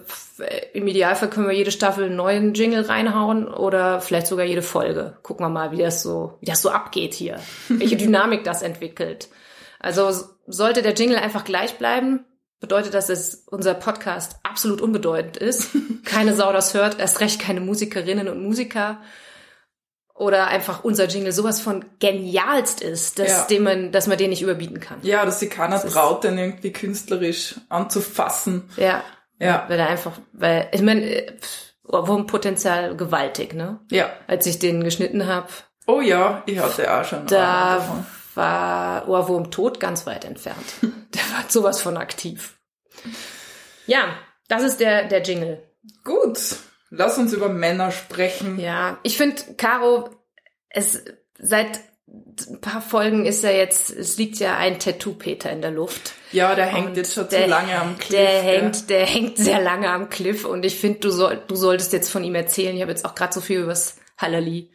im 0.74 0.88
Idealfall 0.88 1.30
können 1.30 1.48
wir 1.48 1.56
jede 1.56 1.72
Staffel 1.72 2.06
einen 2.06 2.16
neuen 2.16 2.54
Jingle 2.54 2.82
reinhauen 2.82 3.48
oder 3.48 4.02
vielleicht 4.02 4.28
sogar 4.28 4.46
jede 4.46 4.62
Folge. 4.62 5.18
Gucken 5.24 5.46
wir 5.46 5.50
mal, 5.50 5.72
wie 5.72 5.78
das 5.78 6.04
so, 6.04 6.38
wie 6.42 6.46
das 6.46 6.62
so 6.62 6.70
abgeht 6.70 7.14
hier, 7.14 7.40
welche 7.70 7.96
Dynamik 7.96 8.44
das 8.44 8.62
entwickelt. 8.62 9.30
Also 9.80 10.12
sollte 10.48 10.82
der 10.82 10.94
Jingle 10.94 11.18
einfach 11.18 11.46
gleich 11.46 11.78
bleiben, 11.78 12.26
bedeutet 12.60 12.94
das, 12.94 13.08
dass 13.08 13.36
unser 13.48 13.74
Podcast 13.74 14.38
absolut 14.44 14.82
unbedeutend 14.82 15.38
ist. 15.38 15.70
Keine 16.06 16.34
Sau 16.36 16.52
das 16.54 16.74
hört, 16.74 17.00
erst 17.00 17.20
recht 17.22 17.40
keine 17.40 17.60
Musikerinnen 17.62 18.28
und 18.28 18.42
Musiker 18.42 19.00
oder 20.16 20.48
einfach 20.48 20.84
unser 20.84 21.06
Jingle 21.06 21.32
sowas 21.32 21.62
von 21.62 21.86
genialst 22.00 22.82
ist, 22.82 23.20
dass, 23.20 23.30
Ja. 23.30 23.46
dem 23.46 23.64
man, 23.64 23.92
dass 23.92 24.08
man 24.08 24.18
den 24.18 24.32
nicht 24.32 24.42
überbieten 24.42 24.80
kann. 24.80 24.98
Ja, 25.04 25.24
dass 25.26 25.40
sich 25.40 25.50
keiner 25.52 25.76
ist- 25.84 25.94
traut, 25.94 26.24
den 26.24 26.38
irgendwie 26.40 26.74
künstlerisch 26.74 27.56
anzufassen. 27.70 28.70
Ja. 28.78 29.04
Ja. 29.40 29.66
Weil 29.68 29.80
er 29.80 29.90
einfach, 29.90 30.14
weil, 30.34 30.68
ich 30.72 30.82
meine, 30.82 31.02
äh, 31.06 31.34
Wurmpotenzial 31.84 32.98
gewaltig, 32.98 33.54
ne? 33.54 33.80
Ja. 33.92 34.10
Als 34.28 34.46
ich 34.48 34.58
den 34.60 34.84
geschnitten 34.84 35.28
habe, 35.28 35.48
Oh 35.86 36.02
ja, 36.02 36.44
ich 36.48 36.60
hatte 36.60 36.92
auch 36.92 37.06
schon. 37.06 37.28
da 37.28 37.76
davon. 37.76 38.06
War 38.38 39.10
Ohrwurm 39.10 39.52
tot 39.52 39.80
ganz 39.82 40.06
weit 40.06 40.24
entfernt. 40.24 40.64
Der 40.82 41.22
war 41.36 41.44
sowas 41.50 41.82
von 41.82 41.98
aktiv. 41.98 42.58
Ja, 43.86 44.16
das 44.48 44.64
ist 44.64 44.80
der, 44.80 45.06
der 45.08 45.22
Jingle. 45.24 45.62
Gut. 46.04 46.40
Lass 46.90 47.18
uns 47.18 47.34
über 47.34 47.50
Männer 47.50 47.92
sprechen. 47.92 48.60
Ja, 48.60 48.98
ich 49.04 49.18
finde, 49.18 49.42
Caro, 49.58 50.10
es 50.70 51.04
seit 51.38 51.80
ein 52.08 52.62
paar 52.62 52.82
Folgen 52.82 53.26
ist 53.26 53.44
ja 53.44 53.50
jetzt, 53.52 53.90
es 53.90 54.18
liegt 54.18 54.38
ja 54.40 54.56
ein 54.58 54.80
Tattoo-Peter 54.80 55.52
in 55.52 55.62
der 55.62 55.72
Luft. 55.72 56.14
Ja, 56.32 56.56
der 56.56 56.66
hängt 56.68 56.90
Und 56.90 56.98
jetzt 56.98 57.14
schon 57.14 57.28
der- 57.30 57.44
zu 57.44 57.50
lange 57.50 57.78
am 57.80 57.98
Cliff. 57.98 58.10
Der 58.12 58.42
hängt, 58.42 58.90
der 58.90 59.06
hängt 59.06 59.38
sehr 59.38 59.62
lange 59.62 59.90
am 59.90 60.10
Cliff 60.10 60.46
und 60.46 60.66
ich 60.66 60.80
finde, 60.80 61.00
du, 61.00 61.10
soll, 61.10 61.42
du 61.48 61.56
solltest 61.56 61.92
jetzt 61.94 62.10
von 62.10 62.24
ihm 62.24 62.36
erzählen. 62.36 62.76
Ich 62.76 62.82
habe 62.82 62.92
jetzt 62.92 63.04
auch 63.06 63.16
gerade 63.16 63.34
so 63.34 63.42
viel 63.42 63.60
übers 63.60 63.98
Hallali 64.18 64.72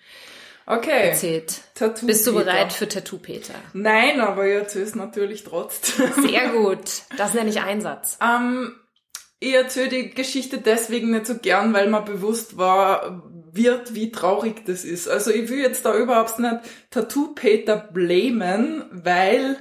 Okay. 0.66 1.09
erzählt. 1.09 1.61
Tattoo 1.75 2.07
Bist 2.07 2.26
du 2.26 2.33
Peter. 2.33 2.45
bereit 2.45 2.73
für 2.73 2.88
Tattoo-Peter? 2.88 3.54
Nein, 3.73 4.21
aber 4.21 4.47
jetzt 4.47 4.76
ist 4.76 4.97
natürlich 4.97 5.45
trotzdem. 5.45 6.12
Sehr 6.28 6.49
gut. 6.50 6.81
Das 7.16 7.35
nenne 7.35 7.50
ich 7.50 7.61
Einsatz. 7.61 8.19
Ähm, 8.23 8.75
ich 9.40 9.54
erzähle 9.54 9.88
die 9.88 10.11
Geschichte 10.11 10.59
deswegen 10.59 11.11
nicht 11.11 11.26
so 11.26 11.37
gern, 11.37 11.75
weil 11.75 11.88
mir 11.88 12.02
bewusst 12.02 12.57
war, 12.59 13.23
wird, 13.52 13.95
wie 13.95 14.12
traurig 14.12 14.64
das 14.64 14.85
ist. 14.85 15.09
Also 15.09 15.31
ich 15.31 15.50
will 15.50 15.59
jetzt 15.59 15.85
da 15.85 15.97
überhaupt 15.97 16.38
nicht 16.38 16.61
Tattoo-Peter 16.90 17.76
blamen, 17.76 18.85
weil 18.92 19.57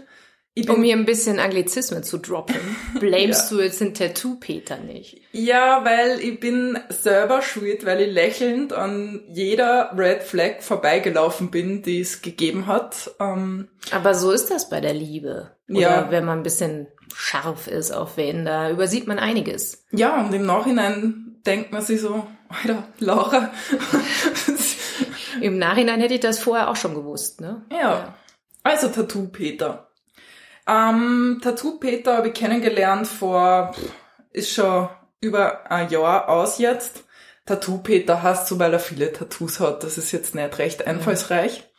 Um 0.68 0.84
hier 0.84 0.98
ein 0.98 1.06
bisschen 1.06 1.40
Anglizismen 1.40 2.04
zu 2.04 2.18
droppen, 2.18 2.58
blamest 3.00 3.50
du 3.52 3.62
jetzt 3.62 3.80
den 3.80 3.94
Tattoo-Peter 3.94 4.78
nicht. 4.78 5.22
Ja, 5.32 5.86
weil 5.86 6.20
ich 6.20 6.42
bin 6.42 6.78
selber 6.90 7.42
schuld, 7.42 7.86
weil 7.86 8.02
ich 8.02 8.12
lächelnd 8.14 8.74
an 8.74 9.22
jeder 9.30 9.94
Red 9.98 10.24
Flag 10.24 10.60
vorbeigelaufen 10.62 11.52
bin, 11.52 11.84
die 11.84 12.02
es 12.02 12.22
gegeben 12.22 12.68
hat. 12.68 13.12
Ähm, 13.22 13.70
Aber 13.92 14.14
so 14.14 14.32
ist 14.32 14.52
das 14.52 14.70
bei 14.70 14.82
der 14.82 14.94
Liebe. 14.94 15.52
Oder 15.70 15.80
Ja. 15.80 16.12
wenn 16.12 16.26
man 16.26 16.40
ein 16.40 16.44
bisschen 16.44 16.88
scharf 17.16 17.68
ist 17.68 17.92
auf 17.92 18.18
wen, 18.18 18.44
da 18.44 18.70
übersieht 18.70 19.08
man 19.08 19.20
einiges. 19.20 19.86
ja, 19.92 20.20
und 20.22 20.34
im 20.34 20.46
Nachhinein 20.46 21.38
denkt 21.46 21.72
man 21.72 21.82
sich 21.82 22.02
so, 22.02 22.28
Alter, 22.50 22.84
Laura. 23.00 23.52
Im 25.42 25.58
Nachhinein 25.58 26.02
hätte 26.02 26.14
ich 26.16 26.20
das 26.20 26.40
vorher 26.40 26.70
auch 26.70 26.76
schon 26.76 26.94
gewusst, 26.94 27.40
ne? 27.42 27.66
ja. 27.72 28.16
Also 28.64 28.90
Tattoo-Peter. 28.90 29.88
Ähm, 30.68 31.40
Tattoo-Peter 31.42 32.18
habe 32.18 32.30
ich 32.30 32.34
kennengelernt 32.34 33.08
vor, 33.08 33.76
ist 34.32 34.54
schon 34.54 34.90
über 35.20 35.70
ein 35.72 35.90
Jahr 35.90 36.30
aus 36.30 36.58
jetzt. 36.58 37.06
Tattoo-Peter 37.46 38.22
heißt 38.22 38.48
so, 38.48 38.60
weil 38.60 38.74
er 38.74 38.80
viele 38.80 39.12
Tattoos 39.12 39.60
hat. 39.60 39.84
Das 39.84 39.98
ist 39.98 40.12
jetzt 40.12 40.36
nicht 40.36 40.58
recht 40.60 40.86
einfallsreich. 40.88 41.70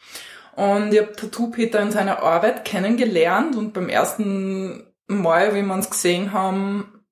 Und 0.56 0.92
ich 0.92 1.00
habe 1.00 1.12
Tattoo-Peter 1.12 1.80
in 1.80 1.92
seiner 1.92 2.22
Arbeit 2.22 2.64
kennengelernt 2.64 3.56
und 3.56 3.72
beim 3.72 3.88
ersten 3.88 4.92
Mal, 5.06 5.54
wie 5.54 5.62
wir 5.62 5.74
uns 5.74 5.90
gesehen 5.90 6.32
haben, 6.32 7.04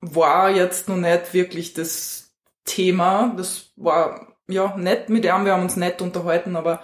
war 0.00 0.50
jetzt 0.50 0.88
noch 0.88 0.96
nicht 0.96 1.34
wirklich 1.34 1.74
das 1.74 2.34
Thema. 2.64 3.34
Das 3.36 3.72
war 3.76 4.34
ja 4.48 4.76
nett 4.76 5.08
mit 5.08 5.24
ihm, 5.24 5.44
wir 5.44 5.52
haben 5.52 5.62
uns 5.62 5.76
nett 5.76 6.02
unterhalten, 6.02 6.56
aber 6.56 6.82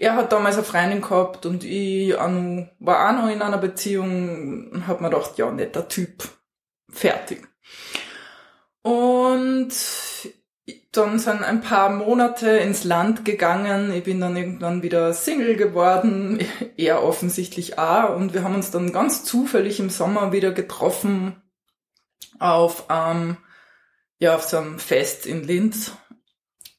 er 0.00 0.16
hat 0.16 0.32
damals 0.32 0.56
eine 0.56 0.64
Freundin 0.64 1.02
gehabt 1.02 1.44
und 1.44 1.62
ich 1.62 2.16
auch 2.16 2.30
noch, 2.30 2.68
war 2.78 3.06
auch 3.06 3.22
noch 3.22 3.30
in 3.30 3.42
einer 3.42 3.58
Beziehung 3.58 4.70
und 4.70 4.86
hab 4.86 5.02
mir 5.02 5.10
gedacht, 5.10 5.36
ja, 5.36 5.50
netter 5.52 5.88
Typ. 5.88 6.24
Fertig. 6.90 7.46
Und 8.80 9.72
dann 10.92 11.18
sind 11.18 11.44
ein 11.44 11.60
paar 11.60 11.90
Monate 11.90 12.48
ins 12.48 12.84
Land 12.84 13.26
gegangen. 13.26 13.92
Ich 13.92 14.04
bin 14.04 14.20
dann 14.20 14.38
irgendwann 14.38 14.82
wieder 14.82 15.12
Single 15.12 15.56
geworden, 15.56 16.40
er 16.78 17.04
offensichtlich 17.04 17.78
auch. 17.78 18.16
Und 18.16 18.32
wir 18.32 18.42
haben 18.42 18.54
uns 18.54 18.70
dann 18.70 18.92
ganz 18.92 19.22
zufällig 19.24 19.80
im 19.80 19.90
Sommer 19.90 20.32
wieder 20.32 20.52
getroffen 20.52 21.42
auf, 22.38 22.86
ähm, 22.88 23.36
ja, 24.18 24.34
auf 24.34 24.44
so 24.44 24.56
einem 24.56 24.78
Fest 24.78 25.26
in 25.26 25.44
Linz. 25.44 25.92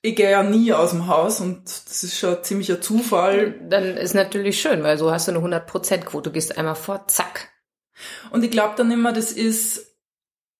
Ich 0.03 0.15
gehe 0.15 0.31
ja 0.31 0.41
nie 0.41 0.74
aus 0.74 0.91
dem 0.91 1.08
Haus 1.08 1.39
und 1.41 1.63
das 1.65 2.03
ist 2.03 2.17
schon 2.17 2.38
ein 2.38 2.43
ziemlicher 2.43 2.81
Zufall. 2.81 3.60
Dann 3.70 3.98
ist 3.98 4.15
natürlich 4.15 4.60
schön, 4.60 4.81
weil 4.84 4.98
so 4.98 5.12
hast 5.12 5.27
du 5.27 5.31
eine 5.31 5.39
100%-Quote. 5.39 6.29
Du 6.29 6.34
gehst 6.34 6.58
einmal 6.58 6.75
vor, 6.75 7.08
zack. 7.08 7.50
Und 8.31 8.43
ich 8.43 8.50
glaube 8.50 8.74
dann 8.77 8.91
immer, 8.91 9.13
das 9.13 9.31
ist 9.31 9.91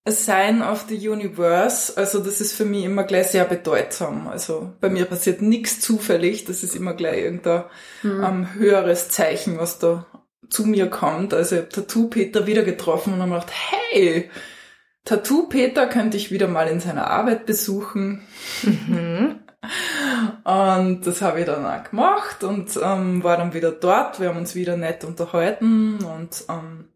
a 0.06 0.12
sign 0.12 0.62
of 0.62 0.86
the 0.90 1.10
universe. 1.10 1.96
Also 1.96 2.20
das 2.20 2.42
ist 2.42 2.54
für 2.54 2.66
mich 2.66 2.86
immer 2.86 3.04
gleich 3.04 3.28
sehr 3.28 3.46
bedeutsam. 3.46 4.28
Also 4.28 4.74
bei 4.80 4.90
mir 4.90 5.06
passiert 5.06 5.42
nichts 5.42 5.80
zufällig. 5.80 6.46
Das 6.46 6.64
ist 6.64 6.76
immer 6.76 6.94
gleich 6.94 7.20
irgendein 7.20 7.64
ähm, 8.04 8.54
höheres 8.54 9.10
Zeichen, 9.10 9.58
was 9.58 9.80
da 9.80 10.06
zu 10.50 10.66
mir 10.66 10.90
kommt. 10.90 11.34
Also 11.34 11.56
ich 11.56 11.62
habe 11.62 11.70
Tattoo-Peter 11.70 12.48
wieder 12.48 12.64
getroffen 12.64 13.14
und 13.14 13.22
habe 13.22 13.32
gedacht, 13.32 13.52
hey, 13.52 14.30
Tattoo-Peter 15.06 15.88
könnte 15.88 16.18
ich 16.18 16.32
wieder 16.32 16.48
mal 16.48 16.68
in 16.68 16.80
seiner 16.80 17.08
Arbeit 17.10 17.46
besuchen. 17.46 18.22
Und 20.44 21.02
das 21.08 21.22
habe 21.22 21.40
ich 21.40 21.46
dann 21.46 21.66
auch 21.66 21.84
gemacht 21.90 22.44
und 22.44 22.78
ähm, 22.82 23.24
war 23.24 23.38
dann 23.38 23.54
wieder 23.54 23.72
dort. 23.72 24.20
Wir 24.20 24.30
haben 24.30 24.38
uns 24.38 24.56
wieder 24.56 24.78
nett 24.78 25.04
unterhalten 25.04 26.00
und 26.04 26.44
ähm, 26.50 26.90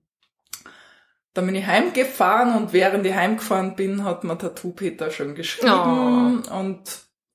dann 1.33 1.45
bin 1.45 1.55
ich 1.55 1.65
heimgefahren 1.67 2.55
und 2.55 2.73
während 2.73 3.05
ich 3.05 3.13
heimgefahren 3.13 3.75
bin, 3.75 4.03
hat 4.03 4.23
mir 4.23 4.37
Tattoo 4.37 4.71
Peter 4.71 5.11
schon 5.11 5.35
geschrieben 5.35 6.43
und 6.51 6.81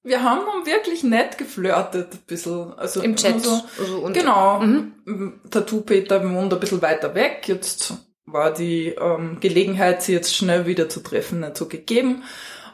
wir 0.03 0.23
haben 0.23 0.41
dann 0.47 0.67
wirklich 0.67 1.05
nett 1.05 1.37
geflirtet 1.37 2.15
ein 2.15 2.19
bisschen. 2.27 2.73
Also 2.79 3.03
Im 3.03 3.17
Chat. 3.17 3.43
So, 3.43 3.61
Also 3.79 3.99
und- 3.99 4.15
genau. 4.15 4.61
Mhm. 4.61 5.41
Tattoo 5.51 5.83
Peter 5.83 6.23
wohnt 6.29 6.53
ein 6.55 6.61
bisschen 6.61 6.81
weiter 6.81 7.15
weg. 7.15 7.43
Jetzt 7.47 7.95
war 8.27 8.53
die 8.53 8.89
ähm, 8.89 9.39
Gelegenheit, 9.41 10.03
sie 10.03 10.13
jetzt 10.13 10.35
schnell 10.35 10.67
wieder 10.67 10.89
zu 10.89 11.01
treffen, 11.01 11.41
nicht 11.41 11.57
so 11.57 11.67
gegeben. 11.67 12.23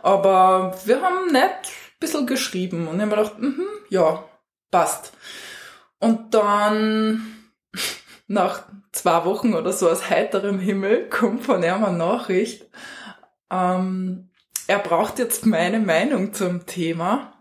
Aber 0.03 0.79
wir 0.85 1.03
haben 1.03 1.33
nett 1.33 1.67
ein 1.67 2.01
bisschen 2.01 2.27
geschrieben 2.27 2.87
und 2.89 2.97
ich 2.97 3.03
hab 3.03 3.09
mir 3.11 3.17
gedacht, 3.17 3.39
mhm, 3.39 3.67
ja, 3.89 4.25
passt. 4.71 5.13
Und 5.99 6.35
dann 6.35 7.35
nach 8.27 8.65
zwei 8.93 9.25
Wochen 9.25 9.55
oder 9.55 9.73
so 9.73 9.89
aus 9.89 10.11
heiterem 10.11 10.59
Himmel 10.59 11.09
kommt 11.09 11.45
von 11.45 11.63
ihm 11.63 11.85
eine 11.85 11.97
Nachricht. 11.97 12.67
Ähm, 13.51 14.31
er 14.67 14.79
braucht 14.81 15.19
jetzt 15.19 15.47
meine 15.47 15.79
Meinung 15.79 16.33
zum 16.33 16.67
Thema, 16.67 17.33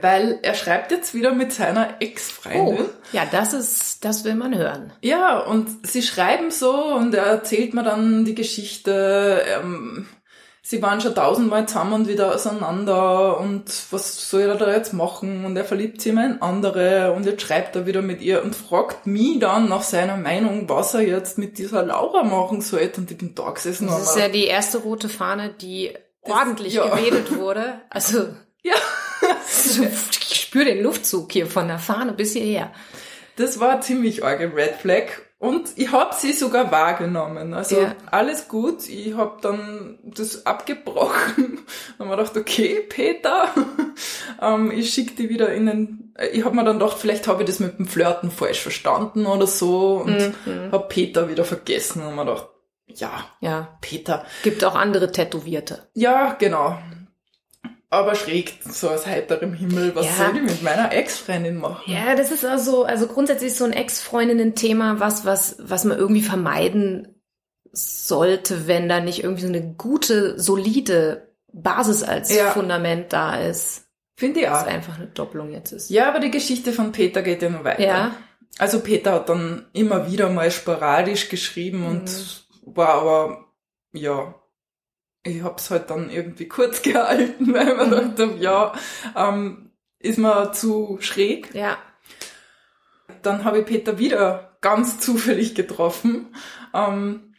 weil 0.00 0.38
er 0.42 0.54
schreibt 0.54 0.90
jetzt 0.90 1.14
wieder 1.14 1.32
mit 1.32 1.52
seiner 1.52 2.00
Ex-Freundin. 2.00 2.86
Oh, 2.86 2.90
ja, 3.12 3.26
das 3.30 3.52
ist, 3.52 4.04
das 4.04 4.24
will 4.24 4.34
man 4.34 4.56
hören. 4.56 4.92
Ja, 5.02 5.38
und 5.40 5.86
sie 5.86 6.02
schreiben 6.02 6.50
so 6.50 6.72
und 6.72 7.14
er 7.14 7.26
erzählt 7.26 7.74
mir 7.74 7.82
dann 7.82 8.24
die 8.24 8.34
Geschichte. 8.34 9.42
Ähm, 9.46 10.06
sie 10.62 10.80
waren 10.80 11.00
schon 11.00 11.14
tausendmal 11.14 11.66
zusammen 11.66 11.92
und 11.92 12.08
wieder 12.08 12.34
auseinander 12.34 13.38
und 13.40 13.64
was 13.90 14.30
soll 14.30 14.42
er 14.42 14.54
da 14.54 14.72
jetzt 14.72 14.92
machen? 14.92 15.44
Und 15.44 15.56
er 15.56 15.64
verliebt 15.64 16.00
sich 16.00 16.12
immer 16.12 16.24
in 16.24 16.40
andere 16.40 17.12
und 17.12 17.26
jetzt 17.26 17.42
schreibt 17.42 17.76
er 17.76 17.86
wieder 17.86 18.02
mit 18.02 18.22
ihr 18.22 18.42
und 18.42 18.54
fragt 18.54 19.06
mich 19.06 19.38
dann 19.40 19.68
nach 19.68 19.82
seiner 19.82 20.16
Meinung, 20.16 20.68
was 20.68 20.94
er 20.94 21.02
jetzt 21.02 21.38
mit 21.38 21.58
dieser 21.58 21.82
Laura 21.82 22.22
machen 22.22 22.60
sollte. 22.60 23.00
Und 23.00 23.10
ich 23.10 23.18
bin 23.18 23.34
da 23.34 23.50
gesessen 23.50 23.88
Das 23.88 24.10
ist 24.10 24.18
ja 24.18 24.28
die 24.28 24.46
erste 24.46 24.78
rote 24.78 25.08
Fahne, 25.08 25.50
die 25.50 25.92
ordentlich 26.22 26.74
ja. 26.74 26.88
gewedelt 26.88 27.36
wurde. 27.36 27.80
Also, 27.90 28.28
Ja. 28.62 28.76
ich 30.30 30.40
spüre 30.40 30.64
den 30.66 30.82
Luftzug 30.82 31.30
hier 31.32 31.46
von 31.46 31.68
der 31.68 31.78
Fahne 31.78 32.12
bis 32.12 32.32
hierher. 32.32 32.72
Das 33.36 33.60
war 33.60 33.80
ziemlich 33.80 34.24
arge 34.24 34.54
Red 34.54 34.74
Flag. 34.76 35.04
Und 35.38 35.70
ich 35.74 35.90
hab 35.90 36.14
sie 36.14 36.32
sogar 36.32 36.70
wahrgenommen. 36.70 37.52
Also 37.52 37.80
Ja. 37.80 37.96
alles 38.12 38.46
gut. 38.46 38.88
Ich 38.88 39.16
hab 39.16 39.40
dann 39.42 39.98
das 40.04 40.46
abgebrochen. 40.46 41.58
Dann 41.98 42.08
hab 42.08 42.16
mir 42.16 42.16
gedacht, 42.16 42.36
okay, 42.36 42.80
Peter, 42.88 43.48
ähm, 44.40 44.70
ich 44.70 44.92
schick 44.94 45.16
die 45.16 45.28
wieder 45.28 45.52
in 45.52 45.66
den... 45.66 46.14
Ich 46.32 46.44
hab 46.44 46.52
mir 46.54 46.62
dann 46.62 46.78
gedacht, 46.78 46.98
vielleicht 46.98 47.26
habe 47.26 47.42
ich 47.42 47.48
das 47.48 47.58
mit 47.58 47.78
dem 47.78 47.86
Flirten 47.88 48.30
falsch 48.30 48.60
verstanden 48.60 49.26
oder 49.26 49.46
so. 49.46 49.96
Und 50.04 50.34
hab 50.70 50.90
Peter 50.90 51.28
wieder 51.28 51.44
vergessen. 51.44 52.02
Und 52.02 52.08
hab 52.10 52.14
mir 52.16 52.24
gedacht, 52.26 52.48
ja, 52.86 53.24
Ja, 53.40 53.78
Peter. 53.80 54.24
gibt 54.42 54.62
auch 54.64 54.74
andere 54.76 55.10
Tätowierte. 55.10 55.88
Ja, 55.94 56.36
genau. 56.38 56.78
Aber 57.92 58.14
schräg, 58.14 58.54
so 58.64 58.88
aus 58.88 59.06
heiterem 59.06 59.52
Himmel. 59.52 59.94
Was 59.94 60.06
Ja. 60.06 60.12
soll 60.26 60.36
ich 60.36 60.42
mit 60.42 60.62
meiner 60.62 60.92
Ex-Freundin 60.92 61.58
machen? 61.58 61.82
Ja, 61.92 62.14
das 62.16 62.30
ist 62.30 62.42
also, 62.44 62.84
also 62.84 63.06
grundsätzlich 63.06 63.50
ist 63.50 63.58
so 63.58 63.64
ein 63.66 63.74
Ex-Freundinnen-Thema 63.74 64.98
was, 64.98 65.26
was, 65.26 65.56
was 65.58 65.84
man 65.84 65.98
irgendwie 65.98 66.22
vermeiden 66.22 67.20
sollte, 67.70 68.66
wenn 68.66 68.88
da 68.88 69.00
nicht 69.00 69.22
irgendwie 69.22 69.42
so 69.42 69.48
eine 69.48 69.74
gute, 69.74 70.40
solide 70.40 71.28
Basis 71.52 72.02
als 72.02 72.34
Ja. 72.34 72.50
Fundament 72.52 73.12
da 73.12 73.36
ist. 73.36 73.84
Finde 74.16 74.40
ich 74.40 74.48
auch. 74.48 74.66
einfach 74.66 74.96
eine 74.96 75.06
Doppelung 75.08 75.52
jetzt 75.52 75.72
ist. 75.72 75.90
Ja, 75.90 76.08
aber 76.08 76.20
die 76.20 76.30
Geschichte 76.30 76.72
von 76.72 76.92
Peter 76.92 77.22
geht 77.22 77.42
ja 77.42 77.50
noch 77.50 77.64
weiter. 77.64 77.82
Ja. 77.82 78.14
Also 78.58 78.80
Peter 78.80 79.12
hat 79.12 79.28
dann 79.28 79.66
immer 79.72 80.10
wieder 80.10 80.28
mal 80.30 80.50
sporadisch 80.50 81.28
geschrieben 81.28 81.84
und 81.86 82.04
Mhm. 82.04 82.74
war 82.76 82.88
aber, 82.94 83.44
ja, 83.92 84.34
ich 85.24 85.42
hab's 85.42 85.70
halt 85.70 85.90
dann 85.90 86.10
irgendwie 86.10 86.48
kurz 86.48 86.82
gehalten, 86.82 87.52
weil 87.54 87.74
mir 87.76 87.84
Mhm. 87.86 87.90
gedacht 88.16 88.18
hab, 88.18 88.40
ja, 88.40 88.72
ähm, 89.16 89.70
ist 89.98 90.18
mir 90.18 90.52
zu 90.52 90.98
schräg. 91.00 91.54
Ja. 91.54 91.78
Dann 93.22 93.44
habe 93.44 93.60
ich 93.60 93.66
Peter 93.66 93.98
wieder 93.98 94.56
ganz 94.60 94.98
zufällig 95.00 95.54
getroffen. 95.54 96.34
Ähm, 96.74 97.34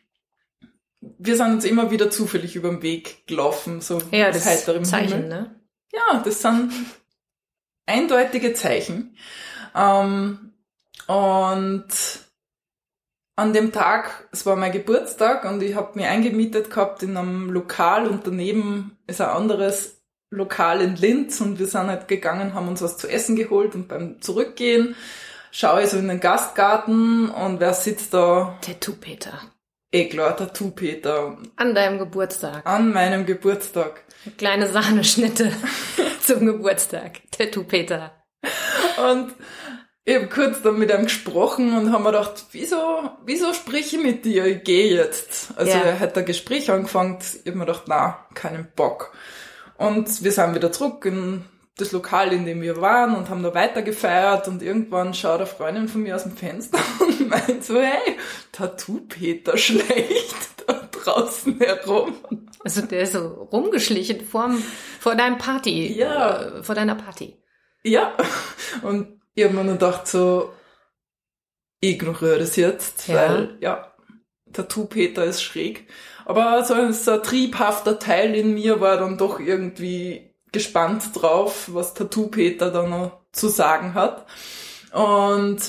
wir 1.01 1.35
sind 1.35 1.51
uns 1.53 1.65
immer 1.65 1.91
wieder 1.91 2.09
zufällig 2.09 2.55
über 2.55 2.69
den 2.69 2.81
Weg 2.81 3.27
gelaufen, 3.27 3.81
so 3.81 4.01
Ja, 4.11 4.31
das 4.31 4.45
heiterem 4.45 4.85
Zeichen, 4.85 5.23
Himmel. 5.23 5.29
ne? 5.29 5.55
Ja, 5.91 6.21
das 6.23 6.41
sind 6.41 6.71
eindeutige 7.85 8.53
Zeichen. 8.53 9.17
Ähm, 9.75 10.53
und 11.07 11.85
an 13.35 13.53
dem 13.53 13.71
Tag, 13.71 14.27
es 14.31 14.45
war 14.45 14.55
mein 14.55 14.71
Geburtstag 14.71 15.45
und 15.45 15.61
ich 15.63 15.75
habe 15.75 15.97
mich 15.97 16.05
eingemietet 16.07 16.69
gehabt 16.69 17.01
in 17.03 17.17
einem 17.17 17.49
Lokal 17.49 18.07
und 18.07 18.27
daneben 18.27 18.97
ist 19.07 19.21
ein 19.21 19.29
anderes 19.29 20.03
Lokal 20.29 20.81
in 20.81 20.95
Linz 20.95 21.41
und 21.41 21.59
wir 21.59 21.67
sind 21.67 21.87
halt 21.87 22.07
gegangen, 22.07 22.53
haben 22.53 22.67
uns 22.67 22.81
was 22.81 22.97
zu 22.97 23.07
essen 23.07 23.35
geholt 23.35 23.75
und 23.75 23.87
beim 23.87 24.21
Zurückgehen 24.21 24.95
schaue 25.51 25.83
ich 25.83 25.89
so 25.89 25.97
in 25.97 26.07
den 26.07 26.19
Gastgarten 26.19 27.29
und 27.29 27.59
wer 27.59 27.73
sitzt 27.73 28.13
da? 28.13 28.57
Tattoo-Peter. 28.61 29.39
eh 29.91 30.09
klar, 30.09 30.35
Tattoo-Peter. 30.35 31.37
An 31.55 31.75
deinem 31.75 31.99
Geburtstag. 31.99 32.65
An 32.65 32.91
meinem 32.93 33.25
Geburtstag. 33.25 34.03
Kleine 34.37 34.67
Sahneschnitte 34.67 35.51
zum 36.21 36.45
Geburtstag. 36.45 37.21
Tattoo-Peter. 37.31 38.11
Und 39.09 39.33
ich 40.05 40.15
habe 40.15 40.27
kurz 40.27 40.61
dann 40.61 40.77
mit 40.79 40.91
ihm 40.91 41.03
gesprochen 41.03 41.77
und 41.77 41.91
haben 41.91 42.03
mir 42.03 42.11
gedacht, 42.11 42.45
wieso, 42.51 43.09
wieso 43.25 43.53
spreche 43.53 43.97
ich 43.97 44.03
mit 44.03 44.25
dir? 44.25 44.45
Ich 44.45 44.63
gehe 44.63 44.93
jetzt. 44.95 45.53
Also 45.55 45.71
Ja. 45.71 45.79
er 45.83 45.99
hat 45.99 46.17
ein 46.17 46.25
Gespräch 46.25 46.69
angefangen, 46.71 47.19
ich 47.21 47.47
habe 47.47 47.57
mir 47.57 47.65
gedacht, 47.65 47.83
na, 47.87 48.25
keinen 48.33 48.67
Bock. 48.75 49.13
Und 49.77 50.23
wir 50.23 50.31
sind 50.31 50.55
wieder 50.55 50.71
zurück 50.71 51.05
in 51.05 51.45
das 51.77 51.91
Lokal, 51.91 52.31
in 52.33 52.45
dem 52.45 52.61
wir 52.61 52.79
waren 52.81 53.15
und 53.15 53.29
haben 53.29 53.41
da 53.41 53.53
weiter 53.55 53.81
gefeiert 53.81 54.47
und 54.47 54.61
irgendwann 54.61 55.13
schaut 55.15 55.37
eine 55.37 55.45
Freundin 55.47 55.87
von 55.87 56.03
mir 56.03 56.15
aus 56.15 56.23
dem 56.23 56.37
Fenster 56.37 56.77
und 56.99 57.27
meint 57.29 57.63
so, 57.63 57.79
hey, 57.81 58.17
Tattoo-Peter 58.51 59.57
schlecht 59.57 60.35
da 60.67 60.87
draußen 60.91 61.57
herum. 61.59 62.15
Also 62.63 62.81
der 62.81 63.01
ist 63.01 63.13
so 63.13 63.47
rumgeschlichen 63.51 64.21
vorm, 64.25 64.61
vor 64.99 65.15
deinem 65.15 65.37
Party. 65.37 65.93
Ja. 65.97 66.41
Äh, 66.59 66.63
vor 66.63 66.75
deiner 66.75 66.95
Party. 66.95 67.37
Ja, 67.83 68.13
und 68.83 69.19
ich 69.35 69.43
habe 69.43 69.53
mir 69.53 69.63
dann 69.63 69.73
gedacht 69.73 70.07
so, 70.07 70.53
ich 71.79 71.95
ignoriere 71.95 72.39
das 72.39 72.55
jetzt, 72.55 73.07
Ja. 73.07 73.15
weil, 73.15 73.57
ja, 73.61 73.93
Tattoo-Peter 74.53 75.23
ist 75.25 75.43
schräg. 75.43 75.87
Aber 76.25 76.63
so 76.63 76.73
ein, 76.75 76.93
so 76.93 77.11
ein 77.11 77.23
triebhafter 77.23 77.99
Teil 77.99 78.35
in 78.35 78.53
mir 78.53 78.79
war 78.79 78.97
dann 78.97 79.17
doch 79.17 79.39
irgendwie 79.39 80.33
gespannt 80.51 81.09
drauf, 81.13 81.69
was 81.73 81.93
Tattoo-Peter 81.93 82.71
da 82.71 82.83
noch 82.87 83.21
zu 83.31 83.49
sagen 83.49 83.93
hat. 83.95 84.25
Und 84.93 85.59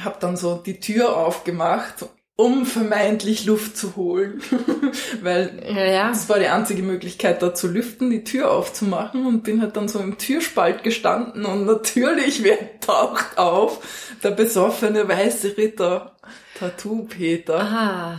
habe 0.00 0.16
dann 0.20 0.36
so 0.36 0.56
die 0.56 0.80
Tür 0.80 1.16
aufgemacht, 1.16 2.06
um 2.36 2.66
vermeintlich 2.66 3.44
Luft 3.46 3.76
zu 3.76 3.94
holen, 3.94 4.42
weil 5.22 5.62
Ja, 5.64 5.84
ja. 5.84 6.08
das 6.08 6.28
war 6.28 6.38
die 6.40 6.48
einzige 6.48 6.82
Möglichkeit, 6.82 7.42
da 7.42 7.54
zu 7.54 7.68
lüften, 7.68 8.10
die 8.10 8.24
Tür 8.24 8.50
aufzumachen 8.50 9.24
und 9.26 9.44
bin 9.44 9.60
halt 9.62 9.76
dann 9.76 9.86
so 9.86 10.00
im 10.00 10.18
Türspalt 10.18 10.82
gestanden 10.82 11.44
und 11.44 11.64
natürlich, 11.64 12.42
wer 12.44 12.80
taucht 12.80 13.38
auf? 13.38 13.80
Der 14.24 14.32
besoffene 14.32 15.06
weiße 15.08 15.56
Ritter, 15.56 16.16
Tattoo-Peter, 16.58 17.60
Aha. 17.60 18.18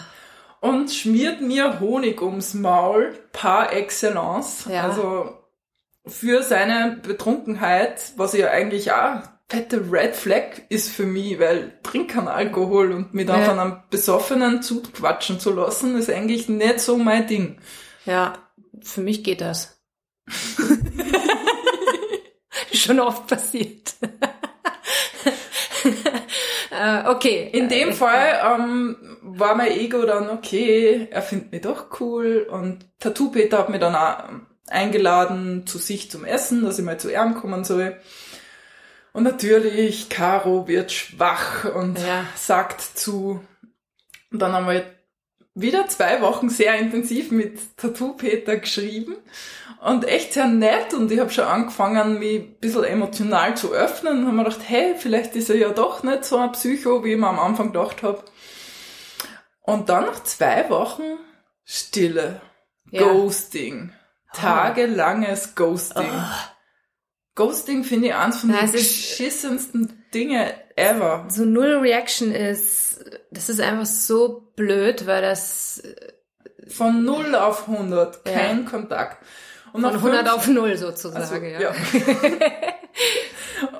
und 0.61 0.91
schmiert 0.91 1.41
mir 1.41 1.79
Honig 1.81 2.21
ums 2.21 2.53
Maul 2.53 3.13
par 3.33 3.73
excellence. 3.73 4.65
Ja. 4.69 4.83
Also 4.83 5.29
für 6.07 6.41
seine 6.43 6.99
Betrunkenheit, 7.01 8.13
was 8.15 8.33
ja 8.33 8.49
eigentlich 8.49 8.91
auch 8.93 9.23
fette 9.47 9.91
Red 9.91 10.15
Flag 10.15 10.61
ist 10.69 10.89
für 10.89 11.05
mich, 11.05 11.39
weil 11.39 11.79
trinken 11.83 12.27
Alkohol 12.27 12.91
und 12.91 13.13
mich 13.13 13.27
dann 13.27 13.41
Ja. 13.41 13.45
von 13.45 13.59
einem 13.59 13.77
Besoffenen 13.89 14.61
zuquatschen 14.63 15.39
zu 15.39 15.53
lassen, 15.53 15.95
ist 15.97 16.09
eigentlich 16.09 16.49
nicht 16.49 16.79
so 16.79 16.97
mein 16.97 17.27
Ding. 17.27 17.57
Ja, 18.05 18.33
für 18.81 19.01
mich 19.01 19.23
geht 19.23 19.41
das. 19.41 19.79
Schon 22.73 22.99
oft 22.99 23.27
passiert. 23.27 23.93
äh, 26.71 27.07
okay. 27.09 27.49
In 27.53 27.69
dem 27.69 27.93
Fall 27.93 28.39
ähm, 28.43 28.97
war 29.21 29.55
mein 29.55 29.71
Ego 29.71 30.05
dann 30.05 30.29
okay, 30.29 31.07
er 31.09 31.21
findet 31.21 31.51
mich 31.51 31.61
doch 31.61 31.99
cool 31.99 32.47
und 32.49 32.85
Tattoo 32.99 33.31
Peter 33.31 33.59
hat 33.59 33.69
mich 33.69 33.79
dann 33.79 33.95
auch 33.95 34.29
ähm, 34.29 34.45
eingeladen 34.67 35.65
zu 35.67 35.77
sich 35.77 36.09
zum 36.11 36.25
Essen, 36.25 36.63
dass 36.63 36.79
ich 36.79 36.85
mal 36.85 36.99
zu 36.99 37.11
ihm 37.11 37.35
kommen 37.35 37.63
soll. 37.63 37.97
Und 39.15 39.23
natürlich, 39.23 40.09
Caro 40.09 40.67
wird 40.67 40.91
schwach 40.91 41.63
und 41.73 41.97
Ja. 41.99 42.25
sagt 42.35 42.81
zu. 42.81 43.39
Und 44.29 44.39
dann 44.41 44.51
haben 44.51 44.67
wir 44.67 44.83
wieder 45.53 45.87
zwei 45.87 46.19
Wochen 46.19 46.49
sehr 46.49 46.75
intensiv 46.75 47.31
mit 47.31 47.77
Tattoo 47.77 48.11
Peter 48.17 48.57
geschrieben 48.57 49.15
und 49.79 50.05
echt 50.05 50.33
sehr 50.33 50.47
nett 50.47 50.93
und 50.93 51.09
ich 51.13 51.19
habe 51.21 51.29
schon 51.29 51.45
angefangen, 51.45 52.19
mich 52.19 52.41
ein 52.41 52.55
bisschen 52.59 52.83
emotional 52.83 53.55
zu 53.55 53.71
öffnen 53.71 54.17
und 54.19 54.25
habe 54.25 54.35
mir 54.35 54.43
gedacht, 54.43 54.59
hey, 54.67 54.95
vielleicht 54.97 55.33
ist 55.37 55.49
er 55.49 55.55
ja 55.55 55.69
doch 55.69 56.03
nicht 56.03 56.25
so 56.25 56.35
ein 56.37 56.51
Psycho, 56.51 57.05
wie 57.05 57.13
ich 57.13 57.17
mir 57.17 57.29
am 57.29 57.39
Anfang 57.39 57.71
gedacht 57.71 58.03
habe. 58.03 58.21
Und 59.61 59.87
dann 59.87 60.07
nach 60.07 60.23
zwei 60.23 60.69
Wochen 60.69 61.03
Stille, 61.63 62.41
Ja. 62.91 63.03
Ah. 63.05 63.13
Ghosting, 63.13 63.93
tagelanges 64.33 65.55
Ghosting. 65.55 66.11
Ghosting 67.35 67.83
finde 67.83 68.07
ich 68.07 68.15
eins 68.15 68.37
von 68.39 68.51
den 68.51 68.71
beschissensten 68.71 70.05
Dinge 70.13 70.53
ever. 70.77 71.25
so 71.29 71.43
null 71.45 71.77
Reaction 71.81 72.33
ist, 72.33 73.03
das 73.31 73.49
ist 73.49 73.59
einfach 73.59 73.85
so 73.85 74.51
blöd, 74.55 75.05
weil 75.05 75.21
das 75.21 75.83
Von 76.69 77.03
0 77.03 77.35
auf 77.35 77.67
100, 77.67 78.21
Ja. 78.27 78.33
kein 78.33 78.65
Kontakt. 78.65 79.23
Und 79.73 79.81
von 79.81 79.91
nach 79.91 79.99
100 80.01 80.27
fünf- 80.29 80.33
auf 80.35 80.47
0 80.47 80.69
also, 80.71 80.85
sozusagen, 80.87 81.49
ja. 81.51 81.59
ja. 81.61 81.73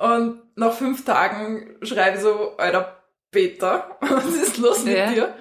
Und 0.00 0.40
nach 0.56 0.72
fünf 0.72 1.04
Tagen 1.04 1.76
schreibe 1.82 2.16
ich 2.16 2.22
so, 2.22 2.56
Alter, 2.56 2.96
Peter, 3.30 3.96
was 4.00 4.24
ist 4.26 4.56
los 4.58 4.84
mit 4.84 4.96
Ja. 4.96 5.10
dir? 5.10 5.34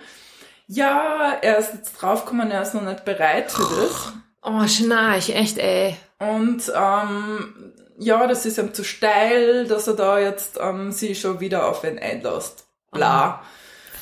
Ja, 0.68 1.38
er 1.42 1.60
ist 1.60 1.74
jetzt 1.74 1.94
draufgekommen, 2.02 2.50
er 2.52 2.64
ist 2.64 2.74
noch 2.74 2.82
nicht 2.82 3.06
bereit 3.06 3.52
für 3.52 3.62
das. 3.64 4.14
Oh, 4.42 4.68
schnarch, 4.68 5.30
echt, 5.30 5.58
ey. 5.60 5.96
Und 6.20 6.72
ähm, 6.76 7.74
ja, 7.98 8.28
das 8.28 8.46
ist 8.46 8.58
ihm 8.58 8.74
zu 8.74 8.84
steil, 8.84 9.68
dass 9.68 9.88
er 9.88 9.94
da 9.96 10.20
jetzt 10.20 10.60
ähm, 10.62 10.92
sie 10.92 11.16
schon 11.16 11.40
wieder 11.40 11.68
auf 11.70 11.84
ihn 11.84 12.00
einlässt. 12.00 12.66
Bla. 12.92 13.44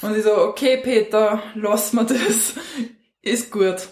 Und 0.02 0.16
ich 0.18 0.24
so, 0.24 0.36
okay, 0.38 0.78
Peter, 0.78 1.42
lass 1.56 1.94
mir 1.94 2.06
das. 2.06 2.54
Ist 3.22 3.52
gut. 3.52 3.88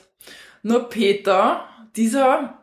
Nur 0.63 0.89
Peter, 0.89 1.63
dieser 1.95 2.57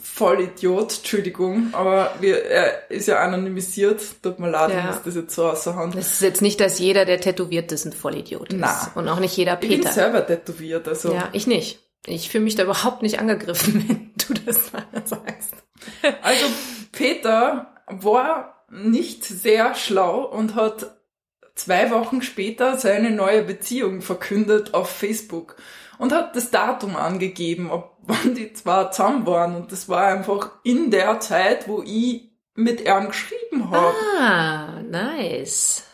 Vollidiot, 0.00 0.98
Entschuldigung, 0.98 1.70
aber 1.72 2.14
wir, 2.20 2.44
er 2.44 2.88
ist 2.90 3.08
ja 3.08 3.18
anonymisiert. 3.20 4.00
Tut 4.22 4.38
mir 4.38 4.48
leid, 4.50 4.70
Ja. 4.70 4.76
wenn 4.94 5.04
das 5.04 5.14
jetzt 5.16 5.34
so 5.34 5.48
außer 5.50 5.74
Hand. 5.74 5.96
Das 5.96 6.12
ist 6.12 6.22
jetzt 6.22 6.40
nicht, 6.42 6.60
dass 6.60 6.78
jeder, 6.78 7.04
der 7.04 7.20
tätowiert 7.20 7.72
ist, 7.72 7.84
ein 7.84 7.92
Vollidiot 7.92 8.52
ist. 8.52 8.60
Na. 8.60 8.92
Und 8.94 9.08
auch 9.08 9.18
nicht 9.18 9.36
jeder 9.36 9.54
Ich 9.60 9.68
bin 9.68 9.80
Peter. 9.80 9.92
selber 9.92 10.24
tätowiert, 10.24 10.86
also. 10.86 11.12
Ja, 11.12 11.28
ich 11.32 11.46
nicht. 11.48 11.80
Ich 12.06 12.30
fühle 12.30 12.44
mich 12.44 12.54
da 12.54 12.62
überhaupt 12.62 13.02
nicht 13.02 13.18
angegriffen, 13.18 13.84
wenn 13.88 14.12
du 14.36 14.40
das 14.44 14.72
mal 14.72 14.84
sagst. 15.04 15.54
Also 16.22 16.46
Peter 16.92 17.74
war 17.86 18.64
nicht 18.70 19.24
sehr 19.24 19.74
schlau 19.74 20.24
und 20.24 20.54
hat 20.54 20.98
zwei 21.54 21.90
Wochen 21.90 22.22
später 22.22 22.78
seine 22.78 23.10
neue 23.10 23.42
Beziehung 23.42 24.02
verkündet 24.02 24.74
auf 24.74 24.90
Facebook 24.90 25.56
und 25.98 26.12
hat 26.12 26.36
das 26.36 26.50
Datum 26.50 26.96
angegeben, 26.96 27.70
ob 27.70 27.96
wann 28.02 28.34
die 28.34 28.52
zwei 28.52 28.84
zusammen 28.84 29.26
waren. 29.26 29.54
Und 29.54 29.72
das 29.72 29.88
war 29.88 30.06
einfach 30.06 30.52
in 30.64 30.90
der 30.90 31.20
Zeit, 31.20 31.68
wo 31.68 31.82
ich 31.82 32.30
mit 32.54 32.80
ihm 32.80 33.08
geschrieben 33.08 33.70
habe. 33.70 33.94
Ah, 34.18 34.82
nice. 34.82 35.84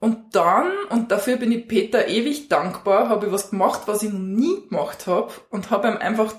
Und 0.00 0.34
dann, 0.34 0.70
und 0.90 1.10
dafür 1.10 1.36
bin 1.36 1.50
ich 1.50 1.66
Peter 1.66 2.08
ewig 2.08 2.48
dankbar, 2.48 3.08
habe 3.08 3.26
ich 3.26 3.32
was 3.32 3.50
gemacht, 3.50 3.82
was 3.86 4.02
ich 4.02 4.12
noch 4.12 4.18
nie 4.18 4.68
gemacht 4.68 5.06
habe 5.06 5.32
und 5.48 5.70
habe 5.70 5.88
ihm 5.88 5.96
einfach 5.96 6.34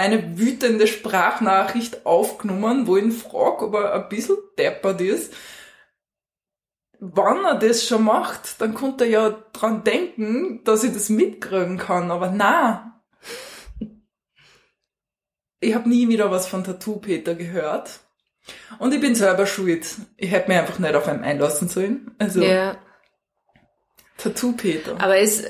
eine 0.00 0.38
wütende 0.38 0.86
Sprachnachricht 0.86 2.06
aufgenommen, 2.06 2.86
wo 2.86 2.96
ich 2.96 3.04
ihn 3.04 3.12
frage, 3.12 3.66
ob 3.66 3.74
er 3.74 3.94
ein 3.94 4.08
bisschen 4.08 4.36
deppert 4.58 5.00
ist. 5.00 5.32
Wann 6.98 7.44
er 7.44 7.54
das 7.54 7.86
schon 7.86 8.04
macht, 8.04 8.60
dann 8.60 8.74
konnte 8.74 9.04
er 9.04 9.10
ja 9.10 9.30
dran 9.52 9.84
denken, 9.84 10.62
dass 10.64 10.84
ich 10.84 10.92
das 10.92 11.08
mitkriegen 11.08 11.78
kann, 11.78 12.10
aber 12.10 12.30
na. 12.30 13.02
Ich 15.60 15.74
habe 15.74 15.88
nie 15.88 16.08
wieder 16.08 16.30
was 16.30 16.46
von 16.46 16.64
Tattoo 16.64 16.96
Peter 16.96 17.34
gehört. 17.34 18.00
Und 18.78 18.94
ich 18.94 19.00
bin 19.00 19.14
selber 19.14 19.46
schuld. 19.46 19.86
Ich 20.16 20.30
hätte 20.30 20.48
mich 20.48 20.58
einfach 20.58 20.78
nicht 20.78 20.94
auf 20.94 21.06
ihn 21.06 21.22
einlassen 21.22 21.68
sollen. 21.68 22.14
Also 22.18 22.42
Ja. 22.42 22.76
Tattoo 24.16 24.52
Peter. 24.52 25.00
Aber 25.00 25.18
ist, 25.18 25.46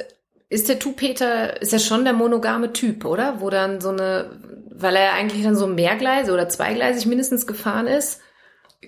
ist 0.51 0.69
der 0.69 0.79
Tupeter, 0.81 1.63
ist 1.63 1.73
ja 1.73 1.79
schon 1.79 2.05
der 2.05 2.13
monogame 2.13 2.73
Typ, 2.73 3.05
oder? 3.05 3.41
Wo 3.41 3.51
dann 3.51 3.81
so 3.81 3.91
eine, 3.91 4.41
weil 4.71 4.97
er 4.97 5.15
eigentlich 5.15 5.45
dann 5.45 5.57
so 5.57 5.69
mehrgleisig 5.69 6.33
oder 6.35 6.49
zweigleisig 6.49 7.07
mindestens 7.07 7.47
gefahren 7.47 7.87
ist. 7.87 8.21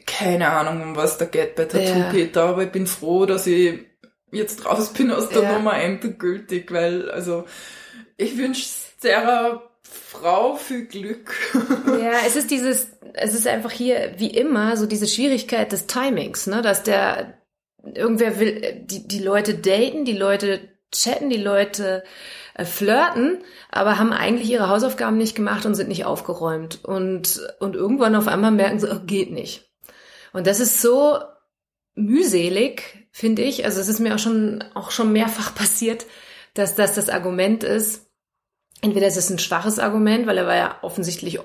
Keine 0.07 0.51
Ahnung, 0.51 0.83
um 0.83 0.97
was 0.97 1.19
da 1.19 1.25
geht 1.25 1.55
bei 1.55 1.65
Tattoo 1.67 1.99
Ja. 2.01 2.11
Peter, 2.11 2.43
aber 2.45 2.65
ich 2.65 2.73
bin 2.73 2.87
froh, 2.87 3.27
dass 3.27 3.47
ich 3.47 3.81
jetzt 4.33 4.67
raus 4.67 4.93
bin 4.93 5.13
aus 5.13 5.29
der 5.29 5.43
Ja. 5.43 5.53
Nummer 5.53 5.79
endgültig, 5.79 6.73
weil, 6.73 7.11
also, 7.11 7.45
ich 8.17 8.37
wünsche 8.37 8.67
der 9.05 9.63
Frau 9.83 10.57
viel 10.57 10.87
Glück. 10.87 11.33
Ja, 11.87 12.13
es 12.27 12.35
ist 12.35 12.51
dieses, 12.51 12.89
es 13.13 13.35
ist 13.35 13.47
einfach 13.47 13.71
hier 13.71 14.15
wie 14.17 14.31
immer 14.31 14.77
so 14.77 14.87
diese 14.87 15.07
Schwierigkeit 15.07 15.71
des 15.71 15.87
Timings, 15.87 16.47
ne, 16.49 16.63
dass 16.63 16.83
der 16.83 17.39
irgendwer 17.85 18.41
will, 18.41 18.83
die 18.87 19.07
die 19.07 19.19
Leute 19.23 19.55
daten, 19.55 20.05
die 20.05 20.17
Leute 20.17 20.72
chatten, 20.93 21.31
die 21.31 21.37
Leute 21.37 22.05
äh, 22.55 22.65
flirten, 22.65 23.39
aber 23.71 23.99
haben 23.99 24.13
eigentlich 24.13 24.51
ihre 24.51 24.69
Hausaufgaben 24.69 25.17
nicht 25.17 25.35
gemacht 25.35 25.67
und 25.67 25.75
sind 25.75 25.89
nicht 25.89 26.05
aufgeräumt 26.05 26.85
und 26.85 27.41
und 27.61 27.77
irgendwann 27.77 28.15
auf 28.15 28.29
einmal 28.29 28.51
merken 28.51 28.79
sie, 28.79 28.91
oh, 28.91 29.01
geht 29.05 29.33
nicht. 29.33 29.71
Und 30.33 30.47
das 30.47 30.61
ist 30.61 30.81
so 30.81 31.19
mühselig, 31.95 33.09
finde 33.11 33.43
ich. 33.43 33.65
Also 33.65 33.81
es 33.81 33.89
ist 33.89 34.01
mir 34.01 34.15
auch 34.15 34.19
schon, 34.19 34.65
auch 34.75 34.91
schon 34.91 35.13
mehrfach 35.13 35.55
passiert, 35.55 36.07
dass 36.55 36.75
das 36.75 36.95
das 36.95 37.09
Argument 37.09 37.65
ist. 37.65 38.07
Entweder 38.81 39.07
es 39.07 39.17
ist 39.17 39.31
ein 39.31 39.39
schwaches 39.39 39.79
Argument, 39.79 40.27
weil 40.27 40.39
er 40.39 40.47
war 40.47 40.57
ja 40.57 40.79
offensichtlich 40.83 41.39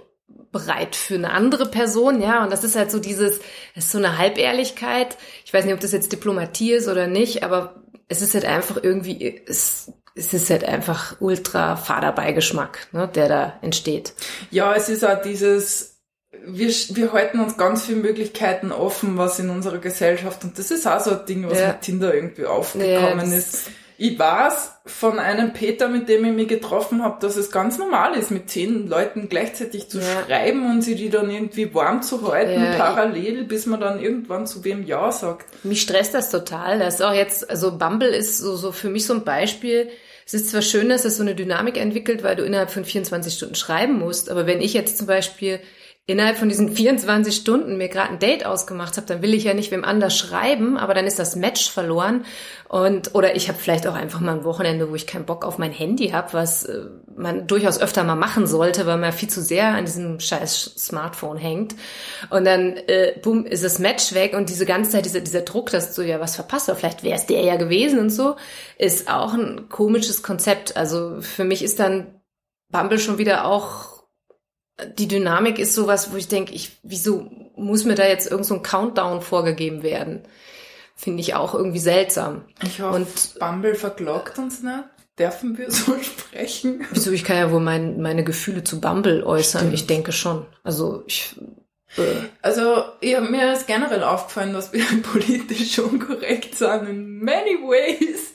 bereit 0.51 0.95
für 0.95 1.15
eine 1.15 1.31
andere 1.31 1.67
Person, 1.67 2.21
ja, 2.21 2.43
und 2.43 2.51
das 2.51 2.63
ist 2.63 2.75
halt 2.75 2.89
so 2.89 2.99
dieses, 2.99 3.39
es 3.75 3.86
ist 3.86 3.91
so 3.91 3.97
eine 3.97 4.17
Halbehrlichkeit. 4.17 5.17
Ich 5.45 5.53
weiß 5.53 5.65
nicht, 5.65 5.73
ob 5.73 5.79
das 5.79 5.91
jetzt 5.91 6.12
Diplomatie 6.12 6.73
ist 6.73 6.88
oder 6.88 7.07
nicht, 7.07 7.43
aber 7.43 7.83
es 8.08 8.22
ist 8.22 8.34
halt 8.34 8.46
einfach 8.46 8.78
irgendwie, 8.82 9.41
es, 9.48 9.91
es 10.15 10.34
ist 10.34 10.50
halt 10.50 10.63
einfach 10.63 11.17
ultra 11.20 11.76
fader 11.76 12.12
Beigeschmack, 12.12 12.88
ne, 12.91 13.08
der 13.08 13.28
da 13.28 13.60
entsteht. 13.62 14.13
Ja, 14.52 14.74
es 14.76 14.89
ist 14.89 15.04
auch 15.04 15.22
dieses, 15.22 16.00
wir, 16.46 16.70
wir 16.70 17.13
halten 17.13 17.39
uns 17.39 17.58
ganz 17.58 17.86
viele 17.86 18.00
Möglichkeiten 18.00 18.72
offen, 18.72 19.17
was 19.17 19.39
in 19.39 19.50
unserer 19.50 19.80
Gesellschaft, 19.80 20.43
und 20.43 20.58
das 20.58 20.72
ist 20.72 20.88
auch 20.88 21.00
so 21.00 21.12
ein 21.12 21.26
Ding, 21.26 21.50
was 21.50 21.60
ja. 21.60 21.67
mit 21.67 21.82
Tinder 21.82 22.13
irgendwie 22.13 22.46
aufgekommen 22.46 23.32
ja, 23.32 23.38
ist 23.38 23.70
ich 23.99 24.19
weiß 24.19 24.73
von 24.86 25.17
einem 25.17 25.53
Peter, 25.53 25.88
mit 25.88 26.07
dem 26.07 26.23
ich 26.25 26.31
mich 26.31 26.47
getroffen 26.47 27.03
habe, 27.03 27.17
dass 27.19 27.36
es 27.36 27.49
ganz 27.49 27.79
normal 27.79 28.15
ist, 28.15 28.29
mit 28.29 28.49
zehn 28.49 28.88
Leuten 28.88 29.27
gleichzeitig 29.27 29.89
zu 29.89 29.97
ja. 29.99 30.05
schreiben 30.25 30.69
und 30.69 30.83
sie 30.83 30.95
die 30.95 31.10
dann 31.10 31.31
irgendwie 31.31 31.73
warm 31.73 32.03
zu 32.03 32.31
halten, 32.31 32.63
ja, 32.63 32.77
parallel, 32.77 33.43
bis 33.45 33.65
man 33.65 33.79
dann 33.79 33.99
irgendwann 33.99 34.45
zu 34.45 34.63
wem 34.63 34.86
Ja 34.86 35.12
sagt. 35.12 35.47
Mich 35.65 35.81
stresst 35.81 36.13
das 36.13 36.29
total. 36.29 36.77
Das 36.77 36.95
ist 36.95 37.01
auch 37.01 37.13
jetzt, 37.13 37.49
also 37.49 37.75
Bumble 37.75 38.10
ist 38.10 38.38
so, 38.38 38.55
so 38.55 38.71
für 38.71 38.89
mich 38.89 39.05
so 39.05 39.13
ein 39.13 39.23
Beispiel. 39.23 39.89
Es 40.27 40.36
ist 40.36 40.51
zwar 40.51 40.62
schön, 40.62 40.89
dass 40.89 41.03
es 41.03 41.17
so 41.17 41.23
eine 41.23 41.33
Dynamik 41.33 41.77
entwickelt, 41.77 42.21
weil 42.21 42.36
du 42.36 42.43
innerhalb 42.43 42.69
von 42.69 42.86
24 42.86 43.33
Stunden 43.33 43.55
schreiben 43.55 43.97
musst, 43.97 44.29
aber 44.29 44.45
wenn 44.45 44.62
ich 44.62 44.73
jetzt 44.73 44.97
zum 44.99 45.07
Beispiel 45.07 45.60
innerhalb 46.10 46.38
von 46.38 46.48
diesen 46.48 46.72
24 46.72 47.36
Stunden 47.36 47.78
mir 47.78 47.89
gerade 47.89 48.12
ein 48.12 48.20
Date 48.20 48.46
ausgemacht 48.46 48.96
habe, 48.96 49.06
dann 49.06 49.22
will 49.22 49.34
ich 49.34 49.43
ja 49.43 49.54
nicht 49.54 49.72
wem 49.72 49.84
anders 49.84 50.17
schreiben, 50.17 50.78
aber 50.78 50.93
dann 50.93 51.06
ist 51.06 51.20
das 51.20 51.36
Match 51.36 51.70
verloren 51.70 52.24
und 52.70 53.13
oder 53.13 53.36
ich 53.36 53.50
habe 53.50 53.60
vielleicht 53.60 53.86
auch 53.88 53.93
einfach 53.93 54.22
mal 54.22 54.38
ein 54.38 54.46
Wochenende, 54.46 54.89
wo 54.89 54.96
ich 54.96 55.06
keinen 55.06 55.26
Bock 55.26 55.43
auf 55.43 55.58
mein 55.58 55.74
Handy 55.74 56.10
habe, 56.10 56.32
was 56.32 56.63
äh, 56.63 56.86
man 57.13 57.46
durchaus 57.46 57.82
öfter 57.82 58.06
mal 58.06 58.15
machen 58.15 58.48
sollte, 58.48 58.86
weil 58.86 58.98
man 58.98 59.12
viel 59.12 59.30
zu 59.30 59.41
sehr 59.41 59.67
an 59.67 59.84
diesem 59.84 60.22
scheiß 60.22 60.76
Smartphone 60.78 61.38
hängt 61.38 61.76
und 62.30 62.46
dann 62.46 62.78
äh, 62.78 63.20
boom 63.22 63.46
ist 63.46 63.65
das 63.65 63.78
Match 63.78 64.13
weg 64.13 64.34
und 64.34 64.48
diese 64.48 64.65
ganze 64.65 64.91
Zeit 64.91 65.06
dieser 65.06 65.20
dieser 65.20 65.41
Druck, 65.41 65.72
dass 65.72 65.93
du 65.93 66.04
ja 66.04 66.22
was 66.22 66.36
verpasst, 66.38 66.70
oder 66.70 66.78
vielleicht 66.78 67.04
wäre 67.04 67.17
es 67.17 67.26
der 67.26 67.41
ja 67.41 67.58
gewesen 67.58 68.00
und 68.00 68.12
so, 68.12 68.38
ist 68.78 69.10
auch 69.10 69.34
ein 69.34 69.67
komisches 69.67 70.24
Konzept. 70.24 70.78
Also 70.78 71.20
für 71.20 71.43
mich 71.43 71.63
ist 71.63 71.82
dann 71.82 72.22
Bumble 72.72 73.00
schon 73.00 73.17
wieder 73.17 73.46
auch 73.46 73.96
die 74.97 75.07
Dynamik 75.07 75.59
ist 75.59 75.73
sowas, 75.73 76.11
wo 76.11 76.17
ich 76.17 76.27
denke, 76.27 76.53
ich, 76.53 76.77
wieso 76.83 77.29
muss 77.55 77.85
mir 77.85 77.95
da 77.95 78.07
jetzt 78.07 78.29
irgend 78.29 78.45
so 78.45 78.55
ein 78.55 78.63
Countdown 78.63 79.21
vorgegeben 79.21 79.81
werden? 79.81 80.21
Finde 80.95 81.21
ich 81.21 81.35
auch 81.35 81.53
irgendwie 81.53 81.79
seltsam. 81.79 82.45
Ich 82.63 82.81
hoffe, 82.81 82.95
Und 82.95 83.39
Bumble 83.39 83.75
verglockt 83.75 84.37
uns 84.37 84.63
nicht. 84.63 84.83
Dürfen 85.17 85.57
wir 85.57 85.71
so 85.71 85.97
sprechen? 86.01 86.85
Wieso? 86.91 87.11
Ich 87.11 87.23
kann 87.23 87.37
ja 87.37 87.51
wohl 87.51 87.59
mein, 87.59 88.01
meine 88.01 88.23
Gefühle 88.23 88.63
zu 88.63 88.79
Bumble 88.79 89.23
äußern. 89.23 89.61
Stimmt. 89.61 89.73
Ich 89.73 89.87
denke 89.87 90.11
schon. 90.11 90.45
Also 90.63 91.03
ich. 91.07 91.35
Äh. 91.97 92.27
Also 92.43 92.83
ja, 93.01 93.21
mir 93.21 93.53
ist 93.53 93.65
generell 93.65 94.03
aufgefallen, 94.03 94.53
dass 94.53 94.73
wir 94.73 94.83
politisch 95.03 95.79
unkorrekt 95.79 96.55
sind 96.55 96.87
in 96.87 97.19
many 97.23 97.55
ways. 97.63 98.33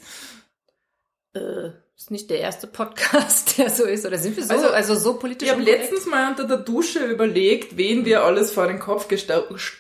Äh 1.35 1.82
ist 2.03 2.11
nicht 2.11 2.31
der 2.31 2.41
erste 2.41 2.67
Podcast, 2.67 3.59
der 3.59 3.71
so 3.71 3.85
ist. 3.85 4.05
Oder 4.05 4.19
sind 4.19 4.37
wir 4.37 4.45
so, 4.45 4.53
also, 4.53 4.69
also 4.71 4.95
so 4.97 5.15
politisch? 5.15 5.49
Ich 5.49 5.55
habe 5.55 5.63
letztens 5.63 6.07
mal 6.07 6.31
unter 6.31 6.45
der 6.45 6.57
Dusche 6.57 7.05
überlegt, 7.05 7.77
wen 7.77 8.05
wir 8.05 8.25
alles 8.25 8.51
vor 8.51 8.67
den 8.67 8.81
Kopf 8.81 9.07
gesto 9.07 9.35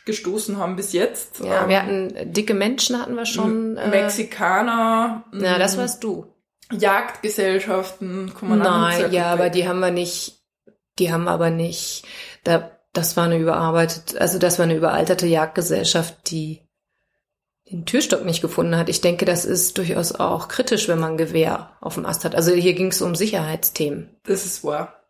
gestoßen 0.04 0.56
haben 0.56 0.76
bis 0.76 0.92
jetzt. 0.92 1.40
Ja, 1.40 1.64
ähm, 1.64 1.68
wir 1.68 1.82
hatten 1.82 2.32
dicke 2.32 2.54
Menschen 2.54 3.00
hatten 3.00 3.16
wir 3.16 3.26
schon. 3.26 3.76
Äh, 3.76 3.88
Mexikaner. 3.88 5.24
Ja, 5.32 5.58
das 5.58 5.76
warst 5.76 6.04
du. 6.04 6.26
Jagdgesellschaften, 6.70 8.32
Nein, 8.40 9.12
ja, 9.12 9.26
aber 9.26 9.50
die 9.50 9.68
haben 9.68 9.80
wir 9.80 9.90
nicht, 9.90 10.40
die 10.98 11.12
haben 11.12 11.28
aber 11.28 11.50
nicht, 11.50 12.04
da, 12.44 12.70
das 12.94 13.14
war 13.16 13.24
eine 13.24 13.36
überarbeitet, 13.36 14.16
also 14.18 14.38
das 14.38 14.58
war 14.58 14.64
eine 14.64 14.76
überalterte 14.76 15.26
Jagdgesellschaft, 15.26 16.30
die 16.30 16.62
den 17.72 17.86
Türstock 17.86 18.24
nicht 18.24 18.42
gefunden 18.42 18.76
hat. 18.76 18.88
Ich 18.88 19.00
denke, 19.00 19.24
das 19.24 19.44
ist 19.44 19.78
durchaus 19.78 20.12
auch 20.12 20.48
kritisch, 20.48 20.88
wenn 20.88 21.00
man 21.00 21.16
Gewehr 21.16 21.70
auf 21.80 21.94
dem 21.94 22.06
Ast 22.06 22.24
hat. 22.24 22.34
Also 22.34 22.52
hier 22.52 22.74
ging 22.74 22.88
es 22.88 23.02
um 23.02 23.14
Sicherheitsthemen. 23.14 24.10
Das 24.24 24.44
ist 24.44 24.62
wahr. 24.62 25.02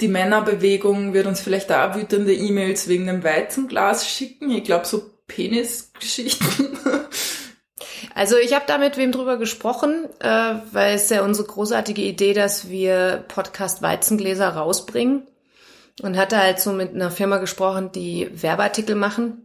Die 0.00 0.08
Männerbewegung 0.08 1.12
wird 1.12 1.26
uns 1.26 1.40
vielleicht 1.40 1.70
auch 1.72 1.94
wütende 1.94 2.34
E-Mails 2.34 2.88
wegen 2.88 3.06
dem 3.06 3.22
Weizenglas 3.22 4.08
schicken. 4.08 4.50
Ich 4.50 4.64
glaube, 4.64 4.86
so 4.86 5.10
Penisgeschichten. 5.26 6.78
Also 8.16 8.36
ich 8.36 8.54
habe 8.54 8.64
da 8.68 8.78
mit 8.78 8.96
wem 8.96 9.10
drüber 9.10 9.38
gesprochen, 9.38 10.06
äh, 10.20 10.54
weil 10.70 10.94
es 10.94 11.08
ja 11.10 11.24
unsere 11.24 11.48
großartige 11.48 12.02
Idee, 12.02 12.32
dass 12.32 12.68
wir 12.68 13.24
Podcast 13.26 13.82
Weizengläser 13.82 14.50
rausbringen. 14.50 15.26
Und 16.02 16.16
hatte 16.16 16.38
halt 16.38 16.60
so 16.60 16.72
mit 16.72 16.94
einer 16.94 17.10
Firma 17.10 17.38
gesprochen, 17.38 17.90
die 17.92 18.30
Werbeartikel 18.32 18.94
machen 18.94 19.43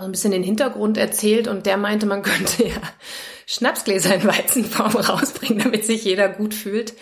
ein 0.00 0.10
bisschen 0.10 0.32
den 0.32 0.42
Hintergrund 0.42 0.96
erzählt 0.96 1.48
und 1.48 1.66
der 1.66 1.76
meinte, 1.76 2.06
man 2.06 2.22
könnte 2.22 2.64
ja 2.64 2.80
Schnapsgläser 3.46 4.14
in 4.14 4.24
Weizenform 4.24 4.96
rausbringen, 4.96 5.58
damit 5.58 5.84
sich 5.84 6.04
jeder 6.04 6.28
gut 6.28 6.54
fühlt. 6.54 6.94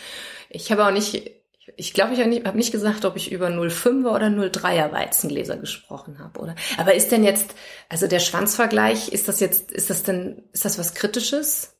Ich 0.49 0.71
habe 0.71 0.87
auch 0.87 0.91
nicht, 0.91 1.31
ich 1.77 1.95
glaube, 1.95 2.15
ich 2.15 2.21
habe 2.21 2.57
nicht 2.57 2.73
gesagt, 2.73 3.05
ob 3.05 3.17
ich 3.17 3.33
über 3.33 3.49
05er 3.49 4.15
oder 4.15 4.27
03er 4.27 4.93
Weizengläser 4.93 5.57
gesprochen 5.57 6.19
habe, 6.19 6.41
oder? 6.41 6.55
Aber 6.77 6.95
ist 6.95 7.13
denn 7.13 7.25
jetzt, 7.25 7.55
also 7.89 8.07
der 8.07 8.21
Schwanzvergleich, 8.21 9.09
ist 9.09 9.29
das 9.29 9.41
jetzt, 9.41 9.71
ist 9.71 9.89
das 9.89 10.03
denn, 10.03 10.43
ist 10.53 10.65
das 10.65 10.79
was 10.79 10.95
Kritisches? 10.95 11.77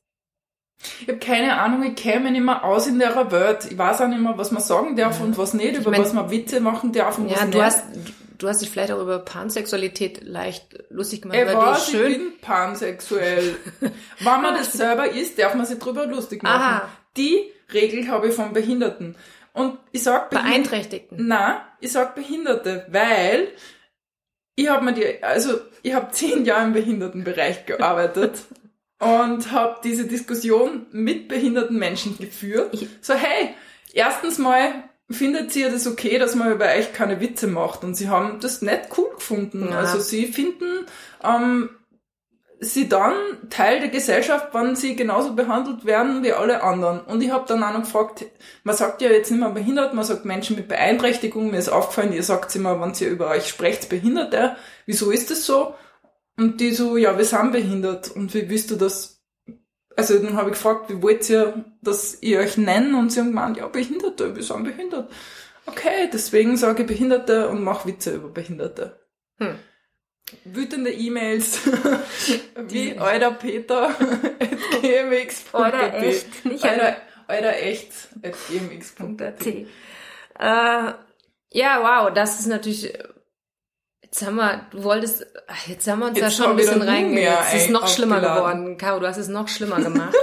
Ich 1.01 1.07
habe 1.07 1.19
keine 1.19 1.57
Ahnung, 1.59 1.83
ich 1.83 1.95
käme 1.95 2.31
nicht 2.31 2.43
mehr 2.43 2.63
aus 2.63 2.87
in 2.87 2.99
der 2.99 3.31
Welt. 3.31 3.67
Ich 3.69 3.77
weiß 3.77 4.01
auch 4.01 4.07
nicht 4.07 4.19
mehr, 4.19 4.37
was 4.37 4.51
man 4.51 4.61
sagen 4.61 4.95
darf 4.95 5.19
ja. 5.19 5.25
und 5.25 5.37
was 5.37 5.53
nicht, 5.53 5.77
über 5.77 5.79
ich 5.79 5.97
mein, 5.97 6.01
was 6.01 6.13
man 6.13 6.29
Witze 6.29 6.59
machen 6.59 6.91
darf 6.91 7.17
und 7.17 7.29
ja, 7.29 7.35
was 7.35 7.41
du 7.41 7.47
nicht. 7.47 7.61
Hast, 7.61 7.83
du 8.37 8.47
hast 8.47 8.61
dich 8.61 8.69
vielleicht 8.69 8.91
auch 8.91 9.01
über 9.01 9.19
Pansexualität 9.19 10.23
leicht 10.23 10.83
lustig 10.89 11.23
gemacht. 11.23 11.37
Ey, 11.37 11.47
weil 11.47 11.55
was, 11.55 11.85
du 11.85 11.91
schön 11.91 12.11
ich 12.11 12.17
bin 12.17 12.39
pansexuell. 12.39 13.55
Wenn 13.79 14.41
man 14.41 14.55
das 14.55 14.73
selber 14.73 15.09
ist, 15.09 15.39
darf 15.39 15.55
man 15.55 15.65
sich 15.65 15.79
drüber 15.79 16.05
lustig 16.05 16.43
machen. 16.43 16.61
Aha. 16.61 16.89
Die 17.17 17.51
Regel 17.73 18.07
habe 18.07 18.29
ich 18.29 18.35
von 18.35 18.53
Behinderten. 18.53 19.15
Und 19.53 19.77
ich 19.91 20.03
sag 20.03 20.29
Beeinträchtigten. 20.31 21.27
Nein, 21.27 21.57
ich 21.79 21.91
sag 21.91 22.15
Behinderte, 22.15 22.87
weil 22.89 23.49
ich 24.55 24.67
habe 24.67 24.85
mir 24.85 24.93
die, 24.93 25.23
also 25.23 25.59
ich 25.83 25.93
habe 25.93 26.11
zehn 26.11 26.45
Jahre 26.45 26.65
im 26.65 26.73
Behindertenbereich 26.73 27.65
gearbeitet 27.65 28.39
und 28.99 29.51
habe 29.51 29.79
diese 29.83 30.05
Diskussion 30.05 30.87
mit 30.91 31.27
behinderten 31.27 31.77
Menschen 31.77 32.17
geführt. 32.17 32.75
So, 33.01 33.13
hey, 33.13 33.53
erstens 33.93 34.37
mal 34.37 34.89
findet 35.13 35.55
ihr 35.55 35.69
das 35.71 35.87
okay, 35.87 36.17
dass 36.17 36.35
man 36.35 36.51
über 36.51 36.65
euch 36.65 36.93
keine 36.93 37.19
Witze 37.19 37.47
macht. 37.47 37.83
Und 37.83 37.95
sie 37.95 38.09
haben 38.09 38.39
das 38.39 38.61
nicht 38.61 38.89
cool 38.97 39.09
gefunden. 39.15 39.69
Ja. 39.69 39.79
Also 39.79 39.99
sie 39.99 40.27
finden 40.27 40.85
ähm, 41.23 41.69
sie 42.63 42.89
dann 42.89 43.13
Teil 43.49 43.79
der 43.79 43.89
Gesellschaft, 43.89 44.53
wenn 44.53 44.75
sie 44.75 44.95
genauso 44.95 45.33
behandelt 45.33 45.85
werden 45.85 46.23
wie 46.23 46.33
alle 46.33 46.63
anderen. 46.63 47.01
Und 47.01 47.21
ich 47.21 47.31
habe 47.31 47.45
dann 47.47 47.63
auch 47.63 47.73
noch 47.73 47.81
gefragt, 47.81 48.25
man 48.63 48.75
sagt 48.75 49.01
ja 49.01 49.09
jetzt 49.09 49.31
nicht 49.31 49.39
mehr 49.39 49.49
behindert, 49.49 49.93
man 49.93 50.05
sagt 50.05 50.25
Menschen 50.25 50.55
mit 50.55 50.67
Beeinträchtigung. 50.67 51.51
Mir 51.51 51.57
ist 51.57 51.69
aufgefallen, 51.69 52.13
ihr 52.13 52.23
sagt 52.23 52.55
immer, 52.55 52.79
wenn 52.81 52.93
ihr 52.99 53.09
über 53.09 53.29
euch 53.29 53.47
sprecht, 53.47 53.89
Behinderte. 53.89 54.55
Wieso 54.85 55.11
ist 55.11 55.31
das 55.31 55.45
so? 55.45 55.75
Und 56.37 56.61
die 56.61 56.71
so, 56.71 56.97
ja, 56.97 57.17
wir 57.17 57.25
sind 57.25 57.51
behindert. 57.51 58.11
Und 58.11 58.33
wie 58.33 58.49
willst 58.49 58.71
du 58.71 58.75
das 58.75 59.22
also 59.95 60.17
dann 60.19 60.35
habe 60.35 60.49
ich 60.49 60.55
gefragt, 60.55 60.89
wie 60.89 61.01
wollt 61.01 61.29
ihr, 61.29 61.65
dass 61.81 62.21
ihr 62.21 62.39
euch 62.39 62.57
nennen? 62.57 62.95
Und 62.95 63.11
sie 63.11 63.19
haben 63.19 63.27
gemeint, 63.27 63.57
ja, 63.57 63.67
Behinderte, 63.67 64.35
wir 64.35 64.43
sind 64.43 64.63
behindert. 64.63 65.11
Okay, 65.65 66.09
deswegen 66.11 66.57
sage 66.57 66.83
ich 66.83 66.87
Behinderte 66.87 67.49
und 67.49 67.63
mache 67.63 67.87
Witze 67.87 68.15
über 68.15 68.29
Behinderte. 68.29 68.99
Hm. 69.39 69.55
Wütende 70.45 70.91
E-Mails 70.91 71.59
wie 72.67 72.97
euer 72.99 73.31
Peter 73.31 73.89
at 74.39 74.81
gmx.at. 74.81 75.53
Oder 75.53 75.93
echt, 75.95 76.45
nicht 76.45 76.63
euer, 76.63 76.97
euer 77.27 77.53
echt 77.53 77.91
at 78.23 78.33
gmx.at. 78.49 79.45
Äh, 79.45 80.93
ja, 81.55 82.03
wow, 82.05 82.11
das 82.13 82.39
ist 82.39 82.47
natürlich 82.47 82.93
Jetzt 84.13 84.27
haben 84.27 84.35
wir, 84.35 84.67
du 84.69 84.83
wolltest, 84.83 85.25
jetzt 85.65 85.87
haben 85.87 85.97
wir 85.97 86.09
uns 86.09 86.19
jetzt 86.19 86.39
da 86.39 86.43
schon 86.43 86.51
ein 86.51 86.55
bisschen 86.55 86.83
reingegangen. 86.83 87.47
Es 87.47 87.63
ist 87.63 87.71
noch 87.71 87.87
schlimmer 87.87 88.21
geworden. 88.21 88.77
Caro, 88.77 88.99
du 88.99 89.07
hast 89.07 89.17
es 89.17 89.27
noch 89.27 89.47
schlimmer 89.47 89.81
gemacht. 89.81 90.15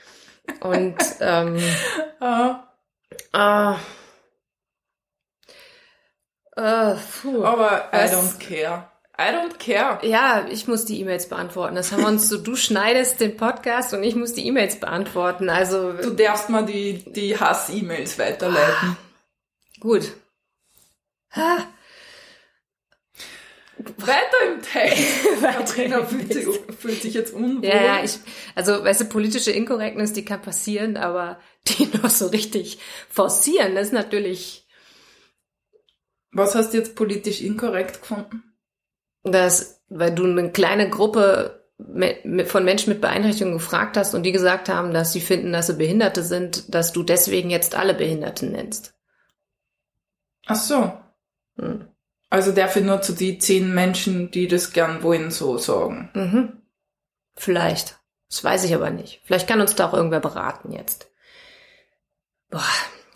Und, 0.60 0.96
ähm, 1.20 1.56
uh. 2.20 2.54
Uh, 3.32 3.76
uh, 6.58 6.96
puh, 7.22 7.44
Aber 7.44 7.88
I 7.92 8.08
don't 8.08 8.40
care. 8.40 8.88
I 9.16 9.30
don't 9.32 9.56
care. 9.60 10.04
Ja, 10.04 10.44
ich 10.50 10.66
muss 10.66 10.84
die 10.84 11.00
E-Mails 11.00 11.28
beantworten. 11.28 11.76
Das 11.76 11.92
haben 11.92 12.02
wir 12.02 12.08
uns 12.08 12.28
so, 12.28 12.38
du 12.38 12.56
schneidest 12.56 13.20
den 13.20 13.36
Podcast 13.36 13.94
und 13.94 14.02
ich 14.02 14.16
muss 14.16 14.32
die 14.32 14.48
E-Mails 14.48 14.80
beantworten. 14.80 15.48
Also. 15.48 15.92
Du 15.92 16.10
darfst 16.10 16.48
mal 16.48 16.66
die, 16.66 17.04
die 17.12 17.38
Hass-E-Mails 17.38 18.18
weiterleiten. 18.18 18.96
Gut. 19.78 20.12
Ha. 21.36 21.58
Weiter 23.96 24.54
im 24.54 24.62
Text. 24.62 25.04
Sabrina 25.40 26.04
fühlt 26.04 26.32
sich, 26.32 26.46
fühlt 26.78 27.02
sich 27.02 27.14
jetzt 27.14 27.32
unwohl. 27.32 27.64
Ja, 27.64 27.82
ja, 27.82 28.04
ich, 28.04 28.18
also, 28.54 28.84
weißt 28.84 29.02
du, 29.02 29.04
politische 29.06 29.50
Inkorrektness, 29.50 30.12
die 30.12 30.24
kann 30.24 30.42
passieren, 30.42 30.96
aber 30.96 31.38
die 31.66 31.86
noch 32.02 32.10
so 32.10 32.26
richtig 32.26 32.78
forcieren, 33.08 33.74
das 33.74 33.88
ist 33.88 33.92
natürlich, 33.92 34.66
Was 36.32 36.54
hast 36.54 36.72
du 36.72 36.78
jetzt 36.78 36.94
politisch 36.94 37.40
inkorrekt 37.40 38.00
gefunden? 38.02 38.42
dass, 39.24 39.82
weil 39.88 40.14
du 40.14 40.24
eine 40.24 40.52
kleine 40.52 40.88
Gruppe 40.88 41.66
von 42.46 42.64
Menschen 42.64 42.92
mit 42.92 43.00
Beeinträchtigungen 43.00 43.58
gefragt 43.58 43.96
hast 43.96 44.14
und 44.14 44.24
die 44.24 44.32
gesagt 44.32 44.68
haben, 44.68 44.92
dass 44.92 45.12
sie 45.12 45.20
finden, 45.20 45.52
dass 45.52 45.68
sie 45.68 45.74
Behinderte 45.74 46.22
sind, 46.22 46.74
dass 46.74 46.92
du 46.92 47.02
deswegen 47.04 47.50
jetzt 47.50 47.76
alle 47.76 47.94
Behinderten 47.94 48.50
nennst. 48.50 48.94
Ach 50.46 50.56
so. 50.56 50.92
Hm. 51.56 51.86
Also 52.30 52.52
ich 52.52 52.84
nur 52.84 53.00
zu 53.00 53.12
die 53.14 53.38
zehn 53.38 53.74
Menschen, 53.74 54.30
die 54.30 54.48
das 54.48 54.72
gern 54.72 55.02
wollen, 55.02 55.30
so 55.30 55.56
sagen. 55.58 56.10
Mhm. 56.14 56.62
Vielleicht. 57.36 57.98
Das 58.28 58.44
weiß 58.44 58.64
ich 58.64 58.74
aber 58.74 58.90
nicht. 58.90 59.22
Vielleicht 59.24 59.48
kann 59.48 59.60
uns 59.60 59.74
da 59.74 59.88
auch 59.88 59.94
irgendwer 59.94 60.20
beraten 60.20 60.70
jetzt. 60.72 61.10
Boah, 62.50 62.62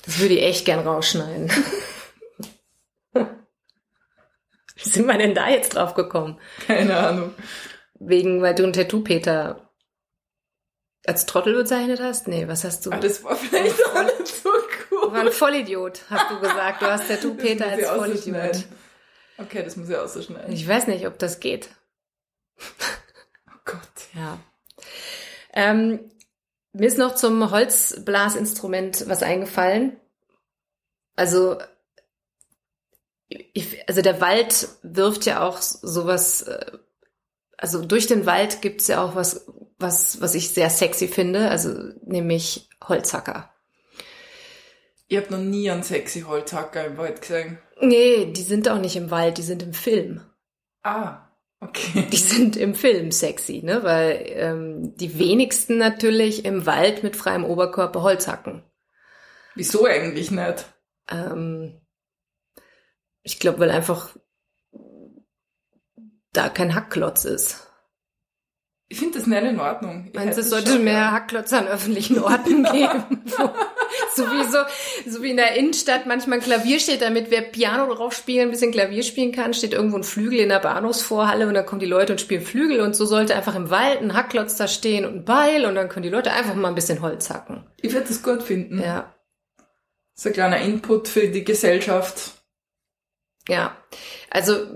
das 0.07 0.18
würde 0.18 0.35
ich 0.35 0.42
echt 0.42 0.64
gern 0.64 0.81
rausschneiden. 0.87 1.51
Wie 4.75 4.88
sind 4.88 5.07
wir 5.07 5.18
denn 5.18 5.35
da 5.35 5.48
jetzt 5.48 5.75
drauf 5.77 5.94
gekommen? 5.94 6.40
Keine 6.66 6.96
Ahnung. 6.96 7.35
Wegen, 7.94 8.40
weil 8.42 8.55
du 8.55 8.64
einen 8.64 8.72
Tattoo-Peter 8.72 9.68
als 11.07 11.27
Trottel 11.27 11.55
bezeichnet 11.55 12.01
hast? 12.01 12.27
Nee, 12.29 12.48
was 12.48 12.64
hast 12.64 12.87
du? 12.87 12.90
Ah, 12.90 12.96
das 12.98 13.22
war 13.22 13.37
vielleicht 13.37 13.85
auch 13.87 14.03
nicht 14.05 14.27
so 14.29 14.51
Du 14.90 14.96
war 15.12 15.20
cool. 15.22 15.29
ein 15.29 15.33
Vollidiot, 15.33 16.03
hast 16.11 16.31
du 16.31 16.40
gesagt. 16.40 16.81
Du 16.81 16.87
hast 16.87 17.09
Tattoo-Peter 17.09 17.66
als 17.66 17.87
Vollidiot. 17.88 18.64
Okay, 19.38 19.62
das 19.62 19.77
muss 19.77 19.88
ich 19.88 19.97
ausschneiden. 19.97 20.53
Ich 20.53 20.66
weiß 20.66 20.87
nicht, 20.87 21.07
ob 21.07 21.18
das 21.18 21.40
geht. 21.40 21.71
Oh 23.49 23.59
Gott. 23.64 23.81
Ja. 24.14 24.38
Ähm, 25.53 26.11
mir 26.73 26.87
ist 26.87 26.99
noch 26.99 27.14
zum 27.14 27.51
Holzblasinstrument 27.51 29.09
was 29.09 29.23
eingefallen. 29.23 30.01
Also, 31.16 31.59
ich, 33.29 33.88
also 33.88 34.03
der 34.03 34.21
Wald 34.21 34.68
wirft 34.83 35.27
ja 35.27 35.47
auch 35.47 35.61
sowas, 35.61 36.42
äh, 36.42 36.73
also 37.57 37.85
durch 37.85 38.07
den 38.07 38.27
Wald 38.27 38.62
gibt's 38.62 38.88
ja 38.88 39.05
auch 39.05 39.14
was, 39.14 39.47
was, 39.79 40.21
was 40.21 40.35
ich 40.35 40.51
sehr 40.51 40.71
sexy 40.71 41.09
finde, 41.09 41.51
also 41.51 41.71
nämlich 42.05 42.68
Holzhacker. 42.83 43.53
Ich 45.09 45.18
habe 45.18 45.31
noch 45.31 45.40
nie 45.40 45.71
einen 45.71 45.83
sexy 45.83 46.23
Holzhacker 46.23 46.87
im 46.87 46.97
Wald 46.97 47.21
gesehen. 47.21 47.59
Nee, 47.83 48.27
die 48.33 48.42
sind 48.42 48.68
auch 48.68 48.79
nicht 48.79 48.97
im 48.97 49.11
Wald, 49.11 49.38
die 49.38 49.42
sind 49.42 49.62
im 49.62 49.75
Film. 49.75 50.21
Ah, 50.85 51.29
okay. 51.61 52.07
Die 52.12 52.16
sind 52.16 52.57
im 52.57 52.75
Film 52.75 53.11
sexy, 53.11 53.61
ne? 53.64 53.83
Weil 53.83 54.25
ähm, 54.29 54.97
die 54.97 55.18
wenigsten 55.18 55.79
natürlich 55.79 56.45
im 56.45 56.64
Wald 56.64 57.03
mit 57.03 57.16
freiem 57.16 57.45
Oberkörper 57.45 58.03
Holz 58.03 58.29
hacken. 58.29 58.62
Wieso 59.55 59.85
eigentlich 59.85 60.31
nicht? 60.31 60.64
Ähm, 61.11 61.81
ich 63.23 63.40
glaube, 63.40 63.59
weil 63.59 63.71
einfach 63.71 64.16
da 66.33 66.49
kein 66.49 66.75
Hackklotz 66.75 67.25
ist. 67.25 67.68
Ich 68.88 68.99
finde 68.99 69.18
das 69.18 69.27
nicht 69.27 69.42
in 69.42 69.59
Ordnung. 69.59 70.07
Ich 70.09 70.14
Meinst 70.14 70.37
du, 70.37 70.42
es 70.42 70.51
sollte 70.51 70.79
mehr 70.79 70.95
gern. 70.95 71.12
Hackklotze 71.12 71.59
an 71.59 71.66
öffentlichen 71.66 72.18
Orten 72.18 72.62
geben? 72.73 73.25
So, 74.14 74.22
so 74.25 74.31
wie 74.31 74.44
so, 74.44 74.59
so 75.11 75.22
wie 75.22 75.31
in 75.31 75.37
der 75.37 75.57
Innenstadt 75.57 76.07
manchmal 76.07 76.38
ein 76.38 76.44
Klavier 76.44 76.81
steht, 76.81 77.03
damit 77.03 77.31
wer 77.31 77.42
Piano 77.42 77.92
drauf 77.92 78.14
spielen, 78.14 78.48
ein 78.48 78.51
bisschen 78.51 78.72
Klavier 78.72 79.03
spielen 79.03 79.33
kann, 79.33 79.55
steht 79.55 79.72
irgendwo 79.72 79.96
ein 79.96 80.05
Flügel 80.05 80.40
in 80.40 80.48
der 80.48 80.61
Bahnhofsvorhalle 80.61 81.46
und 81.46 81.55
dann 81.55 81.66
kommen 81.66 81.81
die 81.81 81.87
Leute 81.87 82.12
und 82.12 82.20
spielen 82.20 82.42
Flügel 82.42 82.81
und 82.81 82.94
so 82.94 83.05
sollte 83.05 83.35
einfach 83.35 83.55
im 83.55 83.70
Wald 83.70 84.01
ein 84.01 84.14
Hackklotz 84.14 84.57
da 84.57 84.68
stehen 84.68 85.05
und 85.05 85.14
ein 85.14 85.25
Beil 85.25 85.66
und 85.66 85.75
dann 85.75 85.88
können 85.88 86.05
die 86.05 86.09
Leute 86.11 86.33
einfach 86.33 86.55
mal 86.55 86.68
ein 86.68 86.75
bisschen 86.75 87.03
Holz 87.03 87.31
hacken. 87.31 87.66
Ich 87.81 87.92
würde 87.92 88.09
das 88.09 88.22
gut 88.22 88.42
finden. 88.42 88.81
Ja, 88.81 89.14
So 90.14 90.29
ein 90.29 90.35
kleiner 90.35 90.59
Input 90.59 91.09
für 91.09 91.29
die 91.29 91.44
Gesellschaft. 91.44 92.33
ja. 93.48 93.77
Also 94.31 94.66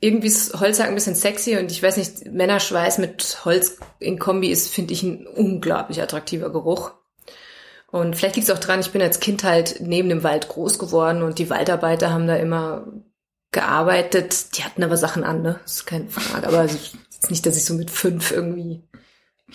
irgendwie 0.00 0.28
ist 0.28 0.58
Holzhacken 0.58 0.92
ein 0.92 0.94
bisschen 0.94 1.14
sexy 1.14 1.58
und 1.58 1.70
ich 1.70 1.82
weiß 1.82 1.98
nicht, 1.98 2.24
Männerschweiß 2.32 2.98
mit 2.98 3.44
Holz 3.44 3.78
in 3.98 4.18
Kombi 4.18 4.50
ist, 4.50 4.72
finde 4.72 4.94
ich, 4.94 5.02
ein 5.02 5.26
unglaublich 5.26 6.00
attraktiver 6.00 6.50
Geruch. 6.50 6.92
Und 7.90 8.16
vielleicht 8.16 8.36
liegt 8.36 8.48
es 8.48 8.54
auch 8.54 8.60
dran, 8.60 8.80
ich 8.80 8.92
bin 8.92 9.02
als 9.02 9.20
Kind 9.20 9.42
halt 9.42 9.80
neben 9.80 10.08
dem 10.08 10.22
Wald 10.22 10.48
groß 10.48 10.78
geworden 10.78 11.22
und 11.22 11.38
die 11.38 11.50
Waldarbeiter 11.50 12.12
haben 12.12 12.26
da 12.26 12.36
immer 12.36 12.86
gearbeitet. 13.52 14.56
Die 14.56 14.62
hatten 14.62 14.84
aber 14.84 14.96
Sachen 14.96 15.24
an, 15.24 15.42
ne? 15.42 15.58
Das 15.62 15.72
ist 15.72 15.86
keine 15.86 16.08
Frage. 16.08 16.46
Aber 16.46 16.64
es 16.64 16.74
ist 16.74 17.30
nicht, 17.30 17.44
dass 17.46 17.56
ich 17.56 17.64
so 17.64 17.74
mit 17.74 17.90
fünf 17.90 18.30
irgendwie 18.30 18.82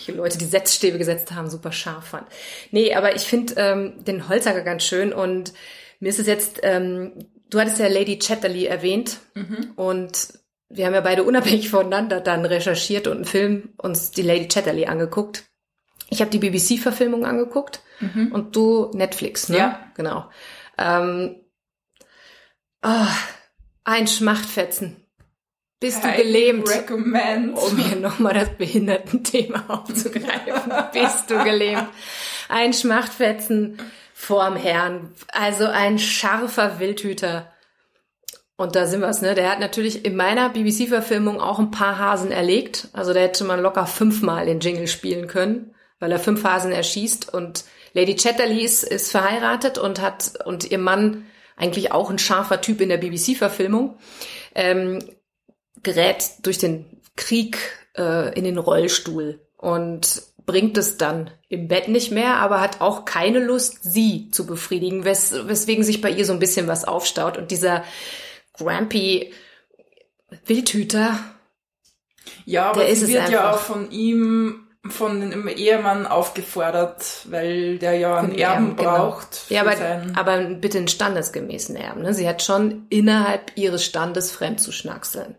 Leute, 0.08 0.38
die 0.38 0.46
Setzstäbe 0.46 0.98
gesetzt 0.98 1.32
haben, 1.32 1.50
super 1.50 1.72
scharf 1.72 2.06
fand. 2.08 2.28
Nee, 2.72 2.94
aber 2.94 3.16
ich 3.16 3.24
finde 3.24 3.54
ähm, 3.58 4.04
den 4.04 4.28
Holzhacker 4.28 4.62
ganz 4.62 4.84
schön 4.84 5.14
und 5.14 5.54
mir 6.00 6.10
ist 6.10 6.20
es 6.20 6.28
jetzt, 6.28 6.60
ähm, 6.64 7.14
du 7.50 7.60
hattest 7.60 7.80
ja 7.80 7.88
Lady 7.88 8.20
Chatterley 8.20 8.66
erwähnt 8.66 9.20
und 9.78 10.34
wir 10.70 10.86
haben 10.86 10.94
ja 10.94 11.02
beide 11.02 11.24
unabhängig 11.24 11.70
voneinander 11.70 12.20
dann 12.20 12.46
recherchiert 12.46 13.08
und 13.08 13.18
einen 13.18 13.26
Film 13.26 13.70
uns 13.78 14.12
die 14.12 14.24
Lady 14.24 14.48
Chatterley 14.48 14.86
angeguckt. 14.86 15.46
Ich 16.10 16.22
habe 16.22 16.32
die 16.32 16.40
BBC-Verfilmung 16.40 17.26
angeguckt 17.26 17.82
und 18.32 18.56
du 18.56 18.92
Netflix, 18.94 19.50
ne? 19.50 19.58
Ja. 19.58 19.92
Genau. 19.96 20.30
Ähm, 20.78 21.38
ah, 22.82 23.08
ein 23.84 24.08
Schmachtfetzen. 24.08 24.98
Bist 25.80 26.04
du 26.04 26.12
gelähmt? 26.12 26.70
Recommend. 26.70 27.58
um 27.58 27.78
hier 27.78 27.98
nochmal 27.98 28.34
das 28.34 28.50
Behindertenthema 28.58 29.66
aufzugreifen. 29.68 30.74
Bist 30.94 31.30
du 31.30 31.44
gelähmt? 31.44 31.88
Ein 32.50 32.74
Schmachtfetzen 32.74 33.78
vorm 34.14 34.56
Herrn. 34.56 35.14
Also 35.32 35.66
ein 35.68 36.00
scharfer 36.00 36.80
Wildhüter. 36.80 37.52
Und 38.58 38.76
da 38.76 38.88
sind 38.88 39.02
wir's, 39.02 39.22
ne? 39.22 39.36
Der 39.36 39.52
hat 39.52 39.60
natürlich 39.60 40.06
in 40.06 40.16
meiner 40.16 40.50
BBC-Verfilmung 40.50 41.42
auch 41.42 41.60
ein 41.60 41.72
paar 41.72 42.00
Hasen 42.00 42.32
erlegt. 42.32 42.88
Also 42.94 43.14
da 43.14 43.20
hätte 43.20 43.44
man 43.44 43.60
locker 43.62 43.86
fünfmal 43.86 44.46
den 44.46 44.62
Jingle 44.62 44.88
spielen 44.88 45.28
können, 45.28 45.75
weil 46.06 46.12
er 46.12 46.20
fünf 46.20 46.44
Hasen 46.44 46.72
erschießt. 46.72 47.34
Und 47.34 47.66
Lady 47.94 48.16
Chatterley 48.16 48.64
ist, 48.64 48.84
ist 48.84 49.10
verheiratet 49.10 49.80
und 49.80 50.00
hat, 50.00 50.34
und 50.46 50.70
ihr 50.70 50.78
Mann, 50.78 51.26
eigentlich 51.58 51.92
auch 51.92 52.12
ein 52.12 52.20
scharfer 52.20 52.62
Typ 52.62 52.80
in 52.80 52.90
der 52.90 52.98
BBC-Verfilmung, 52.98 53.98
ähm, 54.54 55.00
gerät 55.82 56.34
durch 56.44 56.60
den 56.60 57.02
Krieg 57.16 57.58
äh, 57.98 58.38
in 58.38 58.44
den 58.44 58.60
Rollstuhl 58.60 59.40
und 59.58 60.22
bringt 60.46 60.78
es 60.78 60.98
dann 60.98 61.32
im 61.50 61.68
Bett 61.68 61.88
nicht 61.88 62.12
mehr, 62.12 62.36
aber 62.36 62.62
hat 62.62 62.82
auch 62.82 63.06
keine 63.06 63.40
Lust, 63.40 63.80
sie 63.82 64.30
zu 64.30 64.46
befriedigen, 64.46 65.06
wes 65.06 65.34
weswegen 65.48 65.84
sich 65.84 66.02
bei 66.02 66.12
ihr 66.12 66.26
so 66.26 66.34
ein 66.34 66.40
bisschen 66.40 66.68
was 66.68 66.86
aufstaut. 66.86 67.36
Und 67.36 67.50
dieser 67.50 67.84
Grampy 68.54 69.34
Wildhüter, 70.46 71.18
Ja, 72.46 72.70
aber 72.70 72.82
Der 72.82 72.90
ist 72.90 73.00
sie 73.00 73.06
es 73.06 73.22
wird 73.22 73.30
ja 73.32 73.56
auch 73.56 73.60
von 73.60 73.90
ihm, 73.90 74.65
von 74.90 75.32
dem 75.32 75.48
Ehemann 75.48 76.06
aufgefordert, 76.06 77.22
weil 77.26 77.80
der 77.80 77.96
ja 77.96 78.18
einen 78.18 78.30
Von 78.30 78.38
Erben 78.38 78.66
Erben, 78.66 78.76
genau. 78.76 78.98
braucht. 78.98 79.36
für 79.36 79.54
ja, 79.54 79.62
aber, 79.62 79.76
aber 80.16 80.44
bitte 80.56 80.78
einen 80.78 80.88
standesgemäßen 80.88 81.76
Erben. 81.76 82.04
Ne? 82.04 82.14
Sie 82.14 82.28
hat 82.28 82.44
schon 82.44 82.86
innerhalb 82.90 83.52
ihres 83.56 83.84
Standes 83.84 84.32
fremd 84.32 84.62
zu 84.62 84.72
schnackseln. 84.72 85.36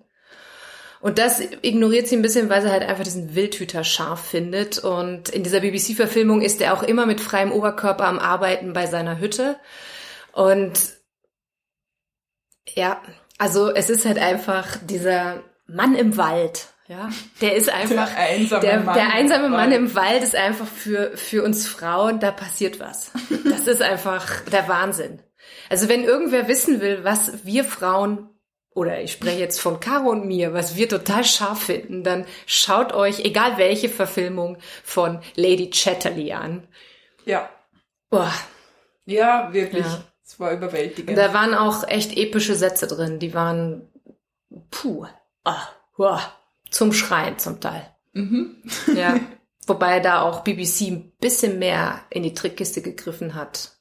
Und 1.01 1.19
das 1.19 1.41
ignoriert 1.41 2.09
sie 2.09 2.17
ein 2.17 2.23
bisschen, 2.23 2.49
weil 2.49 2.63
sie 2.63 2.71
halt 2.71 2.83
einfach 2.83 3.05
diesen 3.05 3.35
Wildhüter 3.35 3.85
scharf 3.85 4.21
findet. 4.21 4.79
Und 4.79 5.29
in 5.29 5.45
dieser 5.45 5.61
BBC-Verfilmung 5.61 6.41
ist 6.41 6.61
er 6.61 6.73
auch 6.73 6.83
immer 6.83 7.07
mit 7.07 7.21
freiem 7.21 7.53
Oberkörper 7.53 8.07
am 8.07 8.19
Arbeiten 8.19 8.73
bei 8.73 8.87
seiner 8.87 9.21
Hütte. 9.21 9.57
Und 10.33 10.73
ja, 12.75 13.01
also 13.39 13.73
es 13.73 13.91
ist 13.91 14.07
halt 14.07 14.19
einfach 14.19 14.79
dieser 14.83 15.45
Mann 15.67 15.95
im 15.95 16.17
Wald. 16.17 16.69
Ja, 16.89 17.09
der 17.41 17.57
ist 17.57 17.69
einfach 17.73 18.09
Der 18.09 18.19
einsame 18.19 18.61
der, 18.63 18.81
Mann 18.81 18.95
der 18.95 19.13
einsame 19.13 19.47
im 19.47 19.53
Mann 19.53 19.71
Wald. 19.71 19.81
im 19.81 19.95
Wald 19.95 20.23
ist 20.23 20.37
einfach 20.37 20.67
für 20.67 21.17
für 21.17 21.43
uns 21.43 21.67
Frauen, 21.67 22.21
da 22.21 22.31
passiert 22.31 22.79
was. 22.81 23.11
Das 23.45 23.67
ist 23.67 23.83
einfach 23.83 24.41
der 24.43 24.69
Wahnsinn. 24.69 25.23
Also 25.69 25.89
wenn 25.89 26.05
irgendwer 26.05 26.49
wissen 26.49 26.81
will, 26.81 27.03
was 27.05 27.45
wir 27.45 27.65
Frauen 27.65 28.29
oder 28.71 29.01
ich 29.01 29.13
spreche 29.13 29.39
jetzt 29.41 29.61
von 29.61 29.81
Caro 29.81 30.11
und 30.11 30.27
mir, 30.27 30.53
was 30.53 30.77
wir 30.77 30.89
total 30.89 31.25
scharf 31.25 31.63
finden, 31.65 32.05
dann 32.05 32.27
schaut 32.47 32.93
euch, 32.93 33.21
egal 33.25 33.57
welche 33.59 33.89
Verfilmung 33.89 34.59
von 34.85 35.21
Lady 35.35 35.71
Chatterley 35.71 36.33
an. 36.33 36.69
Ja, 37.25 37.49
Boah, 38.11 38.33
ja, 39.07 39.53
wirklich. 39.53 39.85
Ja. 39.85 40.05
Es 40.25 40.39
war 40.39 40.53
überwältigend. 40.53 41.17
da 41.17 41.33
waren 41.35 41.55
auch 41.55 41.87
echt 41.89 42.17
epische 42.17 42.55
Sätze 42.55 42.87
drin, 42.87 43.19
die 43.19 43.33
waren 43.35 43.89
puh, 44.71 45.07
ah, 45.45 45.69
uah, 45.97 46.21
zum 46.71 46.93
Schreien 46.93 47.39
zum 47.39 47.61
Teil. 47.61 47.95
Mhm. 48.13 48.63
Ja. 48.95 49.19
Wobei 49.67 49.99
da 50.01 50.23
auch 50.23 50.45
BBC 50.45 50.83
ein 50.89 51.13
bisschen 51.21 51.59
mehr 51.59 52.03
in 52.11 52.23
die 52.23 52.35
Trickkiste 52.35 52.83
gegriffen 52.83 53.35
hat. 53.35 53.73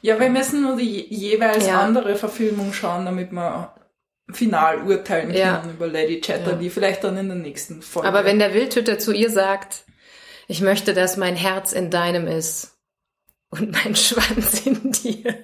Ja, 0.00 0.18
wir 0.18 0.30
müssen 0.30 0.62
nur 0.62 0.76
die 0.76 1.12
jeweils 1.14 1.66
Ja. 1.66 1.80
andere 1.82 2.16
Verfilmung 2.16 2.72
schauen, 2.72 3.04
damit 3.04 3.32
wir 3.32 3.74
final 4.32 4.82
urteilen 4.86 5.26
können 5.26 5.38
Ja. 5.38 5.62
über 5.68 5.86
Lady 5.86 6.20
Chatterley, 6.20 6.70
vielleicht 6.70 7.04
dann 7.04 7.18
in 7.18 7.28
der 7.28 7.36
nächsten 7.36 7.82
Folge. 7.82 8.08
Aber 8.08 8.24
wenn 8.24 8.38
der 8.38 8.54
Wildhüter 8.54 8.98
zu 8.98 9.12
ihr 9.12 9.28
sagt, 9.28 9.84
ich 10.48 10.62
möchte, 10.62 10.94
dass 10.94 11.16
mein 11.18 11.36
Herz 11.36 11.72
in 11.72 11.90
deinem 11.90 12.26
ist 12.26 12.78
und 13.50 13.72
mein 13.72 13.94
Schwanz 13.96 14.64
in 14.66 14.90
dir, 14.92 15.36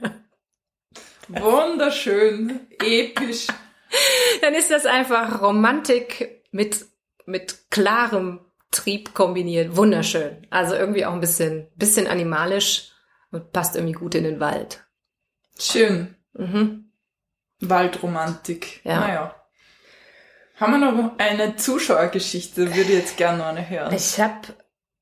Wunderschön, 1.29 2.61
episch. 2.83 3.47
dann 4.41 4.55
ist 4.55 4.71
das 4.71 4.87
einfach 4.87 5.43
Romantik 5.43 6.40
mit, 6.51 6.87
mit 7.27 7.71
klarem 7.71 8.41
Trieb 8.71 9.15
kombiniert. 9.15 9.77
Wunderschön. 9.77 10.47
Also 10.51 10.75
irgendwie 10.75 11.05
auch 11.05 11.13
ein 11.13 11.21
bisschen, 11.21 11.69
bisschen 11.77 12.07
animalisch 12.07 12.93
und 13.31 13.53
passt 13.53 13.77
irgendwie 13.77 13.95
gut 13.95 14.15
in 14.15 14.25
den 14.25 14.41
Wald. 14.41 14.85
Schön. 15.59 16.15
Mhm. 16.33 16.93
Waldromantik. 17.61 18.85
Ja. 18.85 19.01
Naja. 19.01 19.35
Haben 20.57 20.73
wir 20.73 20.93
noch 20.93 21.19
eine 21.19 21.57
Zuschauergeschichte? 21.57 22.75
Würde 22.75 22.93
ich 22.93 22.99
jetzt 22.99 23.17
gerne 23.17 23.39
noch 23.39 23.47
eine 23.47 23.69
hören. 23.69 23.95
Ich 23.95 24.21
habe 24.21 24.55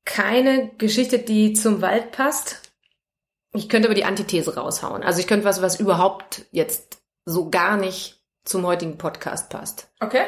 keine 0.05 0.69
Geschichte, 0.77 1.19
die 1.19 1.53
zum 1.53 1.81
Wald 1.81 2.11
passt. 2.11 2.61
Ich 3.53 3.67
könnte 3.67 3.87
aber 3.87 3.95
die 3.95 4.05
Antithese 4.05 4.55
raushauen. 4.55 5.03
Also 5.03 5.19
ich 5.19 5.27
könnte 5.27 5.45
was, 5.45 5.61
was 5.61 5.79
überhaupt 5.79 6.45
jetzt 6.51 7.01
so 7.25 7.49
gar 7.49 7.77
nicht 7.77 8.23
zum 8.45 8.65
heutigen 8.65 8.97
Podcast 8.97 9.49
passt. 9.49 9.91
Okay? 9.99 10.25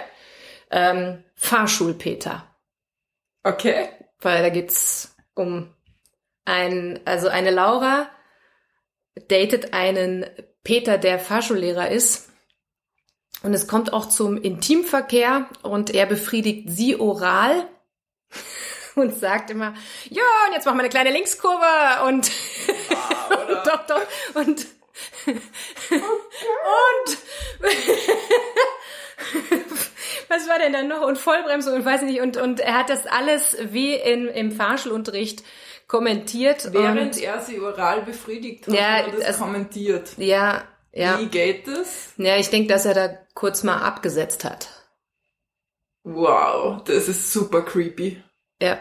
Ähm, 0.71 1.23
Fahrschulpeter. 1.35 2.47
Okay. 3.43 3.89
Weil 4.19 4.41
da 4.43 4.49
geht's 4.49 5.15
um 5.33 5.73
ein, 6.45 6.99
also 7.05 7.27
eine 7.27 7.51
Laura 7.51 8.09
datet 9.27 9.73
einen 9.73 10.25
Peter, 10.63 10.97
der 10.97 11.19
Fahrschullehrer 11.19 11.89
ist. 11.89 12.29
Und 13.43 13.53
es 13.53 13.67
kommt 13.67 13.91
auch 13.93 14.07
zum 14.07 14.37
Intimverkehr 14.37 15.49
und 15.63 15.93
er 15.93 16.05
befriedigt 16.05 16.69
sie 16.69 16.99
oral 16.99 17.67
und 18.95 19.17
sagt 19.17 19.49
immer, 19.49 19.73
ja, 20.09 20.23
und 20.47 20.53
jetzt 20.53 20.65
machen 20.65 20.77
wir 20.77 20.81
eine 20.81 20.89
kleine 20.89 21.11
Linkskurve 21.11 22.05
und, 22.07 22.31
und 23.29 23.49
doch, 23.65 23.87
doch, 23.87 24.01
und, 24.35 24.67
und, 25.25 27.17
was 30.31 30.49
war 30.49 30.57
denn 30.57 30.73
dann 30.73 30.87
noch? 30.87 31.01
Und 31.01 31.17
Vollbremsung 31.17 31.73
und 31.75 31.85
weiß 31.85 32.01
nicht, 32.03 32.21
und, 32.21 32.37
und 32.37 32.59
er 32.59 32.77
hat 32.79 32.89
das 32.89 33.05
alles 33.05 33.57
wie 33.71 33.93
in, 33.93 34.27
im 34.27 34.51
Fahrschulunterricht 34.51 35.43
kommentiert. 35.87 36.73
Während 36.73 37.15
und, 37.17 37.21
er 37.21 37.41
sie 37.41 37.59
oral 37.59 38.01
befriedigt 38.01 38.65
hat, 38.67 38.73
Ja, 38.73 38.81
hat 38.93 39.05
er 39.07 39.11
das 39.11 39.25
das- 39.27 39.39
kommentiert. 39.39 40.11
ja, 40.17 40.63
ja. 40.93 41.19
Wie 41.19 41.27
geht 41.27 41.67
das? 41.67 42.13
Ja, 42.17 42.37
ich 42.37 42.49
denke, 42.49 42.67
dass 42.69 42.85
er 42.85 42.93
da 42.93 43.09
kurz 43.33 43.63
mal 43.63 43.77
abgesetzt 43.81 44.43
hat. 44.43 44.67
Wow, 46.03 46.83
das 46.83 47.07
ist 47.07 47.31
super 47.31 47.61
creepy. 47.61 48.21
Ja. 48.61 48.79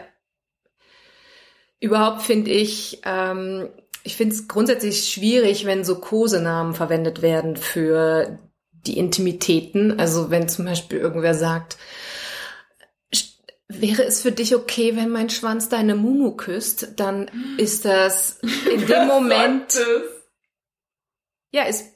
Überhaupt 1.79 2.21
finde 2.23 2.51
ich, 2.51 3.01
ähm, 3.05 3.69
ich 4.03 4.15
finde 4.17 4.35
es 4.35 4.47
grundsätzlich 4.47 5.09
schwierig, 5.09 5.65
wenn 5.65 5.83
so 5.83 5.99
Kosenamen 5.99 6.73
verwendet 6.73 7.21
werden 7.21 7.55
für 7.57 8.39
die 8.87 8.97
Intimitäten. 8.97 9.99
Also 9.99 10.29
wenn 10.29 10.49
zum 10.49 10.65
Beispiel 10.65 10.97
irgendwer 10.99 11.33
sagt, 11.33 11.77
"Sch- 13.13 13.33
wäre 13.67 14.03
es 14.03 14.21
für 14.21 14.31
dich 14.31 14.55
okay, 14.55 14.95
wenn 14.95 15.09
mein 15.09 15.29
Schwanz 15.29 15.69
deine 15.69 15.95
Mumu 15.95 16.35
küsst, 16.35 16.93
dann 16.97 17.29
ist 17.57 17.85
das 17.85 18.39
in 18.73 18.85
dem 18.87 19.07
Moment, 19.07 19.77
ja, 21.53 21.63
ist, 21.67 21.95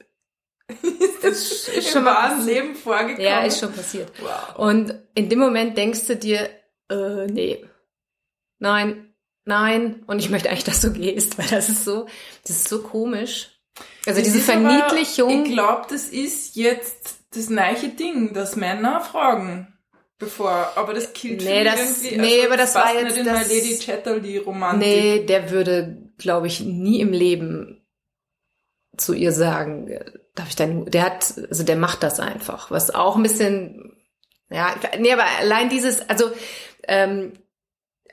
ist, 1.21 1.69
Ist 1.69 1.91
schon 1.91 2.03
mal. 2.03 2.43
Leben 2.43 2.75
vorgekommen. 2.75 3.21
Ja, 3.21 3.41
ist 3.45 3.59
schon 3.59 3.71
passiert. 3.71 4.11
Wow. 4.19 4.57
Und 4.57 4.95
in 5.13 5.29
dem 5.29 5.39
Moment 5.39 5.77
denkst 5.77 6.07
du 6.07 6.15
dir, 6.15 6.49
äh, 6.89 7.27
nee, 7.27 7.63
nein, 8.59 9.13
nein, 9.45 10.03
und 10.07 10.19
ich 10.19 10.29
möchte 10.29 10.49
eigentlich, 10.49 10.63
dass 10.63 10.81
du 10.81 10.91
gehst, 10.91 11.37
weil 11.37 11.47
das 11.47 11.69
ist 11.69 11.85
so, 11.85 12.07
das 12.43 12.57
ist 12.57 12.67
so 12.67 12.81
komisch. 12.81 13.51
Also 14.05 14.19
Das 14.19 14.23
diese 14.23 14.37
ist 14.39 14.49
aber- 14.49 14.69
Verniedlichung. 14.69 15.45
Ich 15.45 15.51
glaube, 15.51 15.87
das 15.89 16.05
ist 16.07 16.55
jetzt 16.55 17.17
das 17.33 17.49
neue 17.49 17.89
Ding, 17.89 18.33
dass 18.33 18.55
Männer 18.55 19.01
fragen, 19.01 19.73
bevor, 20.17 20.71
aber 20.75 20.93
das 20.93 21.11
killt 21.13 21.43
Nee, 21.43 21.55
schon 21.57 21.65
das- 21.65 22.01
irgendwie. 22.03 22.17
nee, 22.21 22.45
aber 22.45 22.57
das 22.57 22.75
war 22.75 22.93
nicht 22.93 23.03
jetzt 23.03 23.17
in 23.17 23.25
das- 23.25 23.49
Lady 23.49 23.77
Chatterley 23.77 24.37
Romantik. 24.37 24.87
nee, 24.87 25.25
der 25.25 25.49
würde, 25.51 25.97
glaube 26.17 26.47
ich, 26.47 26.61
nie 26.61 27.01
im 27.01 27.11
Leben 27.11 27.85
zu 28.97 29.13
ihr 29.13 29.33
sagen, 29.33 29.99
darf 30.35 30.47
ich 30.49 30.55
deine, 30.55 30.85
der 30.85 31.03
hat, 31.03 31.33
also 31.49 31.63
der 31.63 31.75
macht 31.75 32.01
das 32.03 32.21
einfach, 32.21 32.71
was 32.71 32.93
auch 32.95 33.17
ein 33.17 33.23
bisschen, 33.23 33.91
ja, 34.49 34.73
nee, 34.99 35.11
aber 35.11 35.25
allein 35.39 35.67
dieses, 35.69 36.07
also, 36.09 36.31
ähm, 36.87 37.33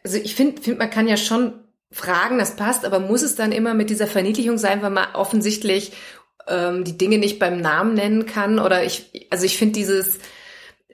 also 0.02 0.16
ich 0.18 0.34
finde, 0.34 0.60
find, 0.60 0.78
man 0.78 0.90
kann 0.90 1.06
ja 1.06 1.16
schon 1.16 1.61
fragen, 1.92 2.38
das 2.38 2.56
passt, 2.56 2.84
aber 2.84 2.98
muss 2.98 3.22
es 3.22 3.36
dann 3.36 3.52
immer 3.52 3.74
mit 3.74 3.90
dieser 3.90 4.06
Verniedlichung 4.06 4.58
sein, 4.58 4.82
weil 4.82 4.90
man 4.90 5.14
offensichtlich 5.14 5.92
ähm, 6.48 6.84
die 6.84 6.98
Dinge 6.98 7.18
nicht 7.18 7.38
beim 7.38 7.60
Namen 7.60 7.94
nennen 7.94 8.26
kann 8.26 8.58
oder 8.58 8.82
ich, 8.82 9.28
also 9.30 9.44
ich 9.44 9.56
finde 9.56 9.74
dieses, 9.74 10.18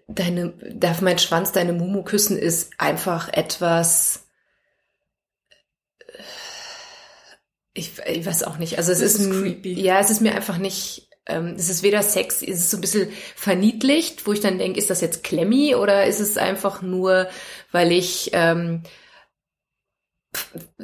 deine, 0.08 0.50
darf 0.74 1.00
mein 1.00 1.18
Schwanz 1.18 1.52
deine 1.52 1.72
Mumu 1.72 2.02
küssen, 2.02 2.37
ist 2.37 2.72
einfach 2.78 3.32
etwas, 3.32 4.26
ich, 7.74 7.92
ich 8.06 8.26
weiß 8.26 8.42
auch 8.42 8.58
nicht. 8.58 8.78
Also 8.78 8.92
es 8.92 9.00
ist, 9.00 9.20
ist 9.20 9.30
creepy. 9.30 9.80
ja, 9.80 10.00
es 10.00 10.11
ist 10.11 10.20
mir 10.20 10.34
einfach 10.34 10.58
nicht, 10.58 11.08
ähm, 11.26 11.54
es 11.56 11.68
ist 11.68 11.82
weder 11.82 12.02
Sex, 12.02 12.42
es 12.42 12.58
ist 12.58 12.70
so 12.70 12.78
ein 12.78 12.80
bisschen 12.80 13.08
verniedlicht, 13.37 14.26
wo 14.26 14.32
ich 14.32 14.40
dann 14.40 14.58
denke, 14.58 14.78
ist 14.78 14.90
das 14.90 15.00
jetzt 15.00 15.22
Klemmi 15.22 15.74
oder 15.76 16.06
ist 16.06 16.20
es 16.20 16.37
einfach 16.37 16.82
nur, 16.82 17.28
weil 17.70 17.92
ich, 17.92 18.30
ähm, 18.32 18.82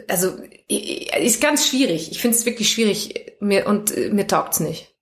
also 0.09 0.37
ist 0.69 1.41
ganz 1.41 1.69
schwierig. 1.69 2.11
Ich 2.11 2.21
finde 2.21 2.37
es 2.37 2.47
wirklich 2.47 2.71
schwierig 2.71 3.37
mir 3.41 3.67
und 3.67 3.97
äh, 3.97 4.11
mir 4.11 4.27
taugt's 4.27 4.61
nicht. 4.61 4.95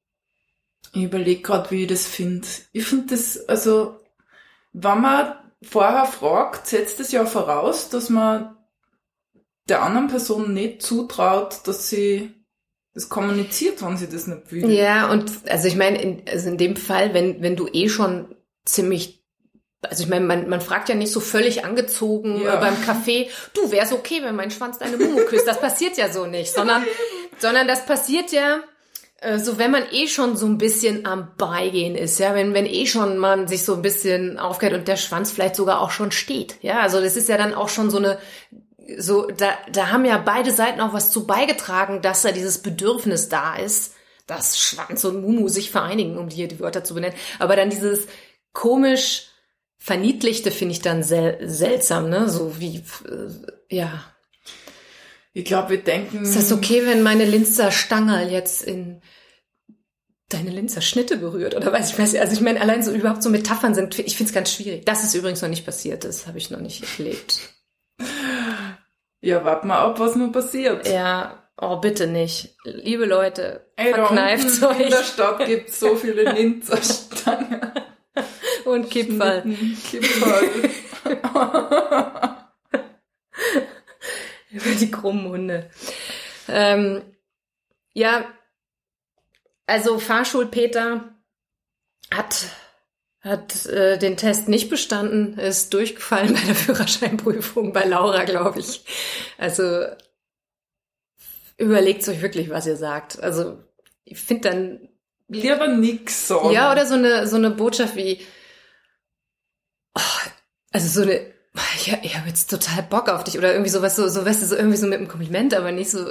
Ich 0.94 1.04
überlege 1.04 1.42
gerade, 1.42 1.70
wie 1.70 1.82
ich 1.82 1.88
das 1.88 2.06
finde. 2.06 2.46
Ich 2.72 2.84
finde 2.84 3.06
das, 3.08 3.48
also, 3.48 3.98
wenn 4.72 5.00
man 5.00 5.34
vorher 5.62 6.04
fragt, 6.04 6.66
setzt 6.66 7.00
es 7.00 7.12
ja 7.12 7.24
voraus, 7.24 7.88
dass 7.88 8.10
man 8.10 8.56
der 9.68 9.82
anderen 9.82 10.08
Person 10.08 10.52
nicht 10.52 10.82
zutraut, 10.82 11.66
dass 11.66 11.88
sie 11.88 12.34
das 12.94 13.08
kommuniziert, 13.08 13.82
wenn 13.82 13.96
sie 13.96 14.08
das 14.08 14.26
nicht 14.26 14.52
will. 14.52 14.70
Ja, 14.70 15.10
und 15.10 15.30
also 15.48 15.68
ich 15.68 15.76
meine, 15.76 16.00
in, 16.02 16.22
also 16.28 16.50
in 16.50 16.58
dem 16.58 16.76
Fall, 16.76 17.14
wenn, 17.14 17.40
wenn 17.40 17.56
du 17.56 17.68
eh 17.68 17.88
schon 17.88 18.34
ziemlich, 18.64 19.21
also 19.82 20.04
ich 20.04 20.08
meine, 20.08 20.24
man, 20.24 20.48
man 20.48 20.60
fragt 20.60 20.88
ja 20.88 20.94
nicht 20.94 21.12
so 21.12 21.20
völlig 21.20 21.64
angezogen 21.64 22.40
Ja. 22.42 22.54
äh, 22.54 22.60
beim 22.60 22.74
Café, 22.76 23.28
du 23.54 23.70
wär's 23.72 23.92
okay, 23.92 24.20
wenn 24.22 24.36
mein 24.36 24.50
Schwanz 24.50 24.78
deine 24.78 24.96
Mumu 24.96 25.24
küsst. 25.26 25.46
Das 25.46 25.60
passiert 25.60 25.96
ja 25.96 26.10
so 26.10 26.26
nicht, 26.26 26.52
sondern, 26.52 26.84
sondern 27.38 27.66
das 27.66 27.84
passiert 27.84 28.30
ja, 28.32 28.60
äh, 29.20 29.38
so 29.38 29.58
wenn 29.58 29.70
man 29.70 29.84
eh 29.90 30.06
schon 30.06 30.36
so 30.36 30.46
ein 30.46 30.58
bisschen 30.58 31.04
am 31.06 31.32
Beigehen 31.36 31.96
ist, 31.96 32.18
ja, 32.18 32.34
wenn, 32.34 32.54
wenn 32.54 32.66
eh 32.66 32.86
schon 32.86 33.18
man 33.18 33.48
sich 33.48 33.64
so 33.64 33.74
ein 33.74 33.82
bisschen 33.82 34.38
aufgeht 34.38 34.72
und 34.72 34.86
der 34.86 34.96
Schwanz 34.96 35.32
vielleicht 35.32 35.56
sogar 35.56 35.80
auch 35.80 35.90
schon 35.90 36.12
steht, 36.12 36.56
ja, 36.62 36.80
also 36.80 37.00
das 37.00 37.16
ist 37.16 37.28
ja 37.28 37.36
dann 37.36 37.54
auch 37.54 37.68
schon 37.68 37.90
so 37.90 37.98
eine, 37.98 38.18
so, 38.98 39.26
da, 39.26 39.50
da 39.72 39.90
haben 39.90 40.04
ja 40.04 40.18
beide 40.18 40.52
Seiten 40.52 40.80
auch 40.80 40.92
was 40.92 41.10
zu 41.10 41.26
beigetragen, 41.26 42.02
dass 42.02 42.22
da 42.22 42.32
dieses 42.32 42.58
Bedürfnis 42.58 43.28
da 43.28 43.56
ist, 43.56 43.94
dass 44.26 44.60
Schwanz 44.60 45.04
und 45.04 45.20
Mumu 45.22 45.48
sich 45.48 45.70
vereinigen, 45.70 46.18
um 46.18 46.28
hier 46.28 46.48
die 46.48 46.60
Wörter 46.60 46.84
zu 46.84 46.94
benennen. 46.94 47.16
Aber 47.38 47.56
dann 47.56 47.70
dieses 47.70 48.06
komisch 48.52 49.31
Verniedlichte 49.84 50.52
finde 50.52 50.74
ich 50.74 50.80
dann 50.80 51.02
sel 51.02 51.38
seltsam, 51.42 52.08
ne? 52.08 52.28
So 52.28 52.60
wie, 52.60 52.76
äh, 52.76 53.30
ja. 53.68 54.04
Ich 55.32 55.44
glaube, 55.44 55.70
wir 55.70 55.82
denken. 55.82 56.22
Ist 56.22 56.36
das 56.36 56.52
okay, 56.52 56.86
wenn 56.86 57.02
meine 57.02 57.24
Linzer 57.24 57.72
Stangerl 57.72 58.30
jetzt 58.30 58.62
in 58.62 59.02
deine 60.28 60.50
Linzer 60.50 60.82
Schnitte 60.82 61.16
berührt? 61.16 61.56
Oder 61.56 61.72
weiß 61.72 61.90
ich, 61.90 61.98
weiß 61.98 62.14
ich, 62.14 62.20
also 62.20 62.32
ich 62.32 62.40
meine, 62.40 62.60
allein 62.60 62.84
so 62.84 62.92
überhaupt 62.92 63.24
so 63.24 63.28
Metaphern 63.28 63.74
sind, 63.74 63.98
ich 63.98 64.16
finde 64.16 64.28
es 64.28 64.34
ganz 64.34 64.52
schwierig. 64.52 64.86
Das 64.86 65.02
ist 65.02 65.16
übrigens 65.16 65.42
noch 65.42 65.48
nicht 65.48 65.66
passiert, 65.66 66.04
das 66.04 66.28
habe 66.28 66.38
ich 66.38 66.52
noch 66.52 66.60
nicht 66.60 66.84
erlebt. 67.00 67.40
Ja, 69.20 69.44
warten 69.44 69.66
wir 69.66 69.78
ab, 69.78 69.98
was 69.98 70.14
nun 70.14 70.30
passiert. 70.30 70.86
Ja, 70.86 71.48
oh, 71.60 71.78
bitte 71.78 72.06
nicht. 72.06 72.56
Liebe 72.62 73.04
Leute, 73.04 73.66
Ey, 73.74 73.92
verkneift 73.92 74.62
unten 74.62 74.80
In 74.80 74.90
der 74.90 75.00
euch 75.00 75.06
Stadt 75.06 75.44
gibt's 75.44 75.80
so 75.80 75.96
viele 75.96 76.22
Linzer 76.34 76.80
Stangen. 76.80 77.71
Und 78.72 78.90
Kipferl. 78.90 79.42
Kipferl. 79.90 80.48
Über 84.50 84.70
die 84.78 84.90
krummen 84.90 85.28
Hunde. 85.28 85.70
Ähm, 86.48 87.02
ja, 87.94 88.24
also 89.66 89.98
Fahrschulpeter 89.98 91.14
hat, 92.12 92.44
hat 93.20 93.66
äh, 93.66 93.98
den 93.98 94.16
Test 94.16 94.48
nicht 94.48 94.68
bestanden, 94.68 95.38
ist 95.38 95.72
durchgefallen 95.72 96.34
bei 96.34 96.40
der 96.40 96.54
Führerscheinprüfung 96.54 97.72
bei 97.72 97.84
Laura, 97.84 98.24
glaube 98.24 98.60
ich. 98.60 98.84
Also 99.38 99.86
überlegt 101.56 102.06
euch 102.08 102.20
wirklich, 102.22 102.50
was 102.50 102.66
ihr 102.66 102.76
sagt. 102.76 103.22
Also 103.22 103.58
ich 104.04 104.18
finde 104.18 104.50
dann 104.50 104.88
lieber 105.28 105.68
nix 105.68 106.28
sagen. 106.28 106.50
Ja, 106.50 106.72
oder 106.72 106.86
so 106.86 106.94
eine, 106.94 107.26
so 107.26 107.36
eine 107.36 107.50
Botschaft 107.50 107.96
wie, 107.96 108.20
oh, 109.94 110.00
also 110.72 110.88
so 110.88 111.02
eine, 111.02 111.20
ja, 111.84 111.98
ich 112.02 112.16
habe 112.16 112.28
jetzt 112.28 112.48
total 112.50 112.82
Bock 112.84 113.08
auf 113.08 113.24
dich 113.24 113.36
oder 113.38 113.52
irgendwie 113.52 113.70
sowas, 113.70 113.96
so, 113.96 114.08
so, 114.08 114.24
weißt 114.24 114.42
du, 114.42 114.46
so 114.46 114.56
irgendwie 114.56 114.76
so 114.76 114.86
mit 114.86 114.98
einem 114.98 115.08
Kompliment, 115.08 115.54
aber 115.54 115.70
nicht 115.72 115.90
so, 115.90 116.06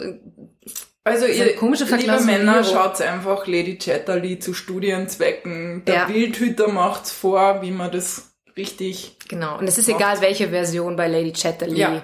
Also 1.03 1.25
So 1.25 1.31
ihr 1.31 1.55
komische 1.55 1.85
liebe. 1.85 2.19
Männer, 2.21 2.63
schaut 2.63 3.01
einfach 3.01 3.47
Lady 3.47 3.77
Chatterley 3.77 4.37
zu 4.39 4.53
Studienzwecken. 4.53 5.83
Der 5.85 5.95
Ja. 5.95 6.05
Bildhüter 6.05 6.67
macht's 6.67 7.11
vor, 7.11 7.61
wie 7.63 7.71
man 7.71 7.91
das 7.91 8.33
richtig... 8.55 9.17
genau. 9.27 9.57
Und 9.57 9.67
es 9.67 9.77
ist 9.77 9.87
Macht. 9.87 9.99
egal, 9.99 10.21
welche 10.21 10.49
Version 10.49 10.95
bei 10.95 11.07
Lady 11.07 11.31
Chatterley, 11.33 11.79
Ja. 11.79 12.03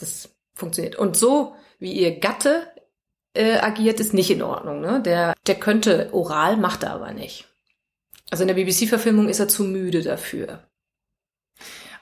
das 0.00 0.30
funktioniert. 0.54 0.96
Und 0.96 1.16
so, 1.16 1.54
wie 1.78 1.92
ihr 1.92 2.18
Gatte 2.20 2.66
äh, 3.34 3.58
agiert, 3.58 4.00
ist 4.00 4.14
nicht 4.14 4.30
in 4.30 4.42
Ordnung, 4.42 4.80
ne? 4.80 5.02
Der, 5.04 5.34
der 5.46 5.54
könnte 5.56 6.08
oral, 6.12 6.56
macht 6.56 6.82
er 6.84 6.92
aber 6.92 7.12
nicht. 7.12 7.44
Also 8.30 8.42
in 8.44 8.48
der 8.48 8.54
BBC-Verfilmung 8.54 9.28
ist 9.28 9.40
er 9.40 9.48
zu 9.48 9.64
müde 9.64 10.02
dafür. 10.02 10.67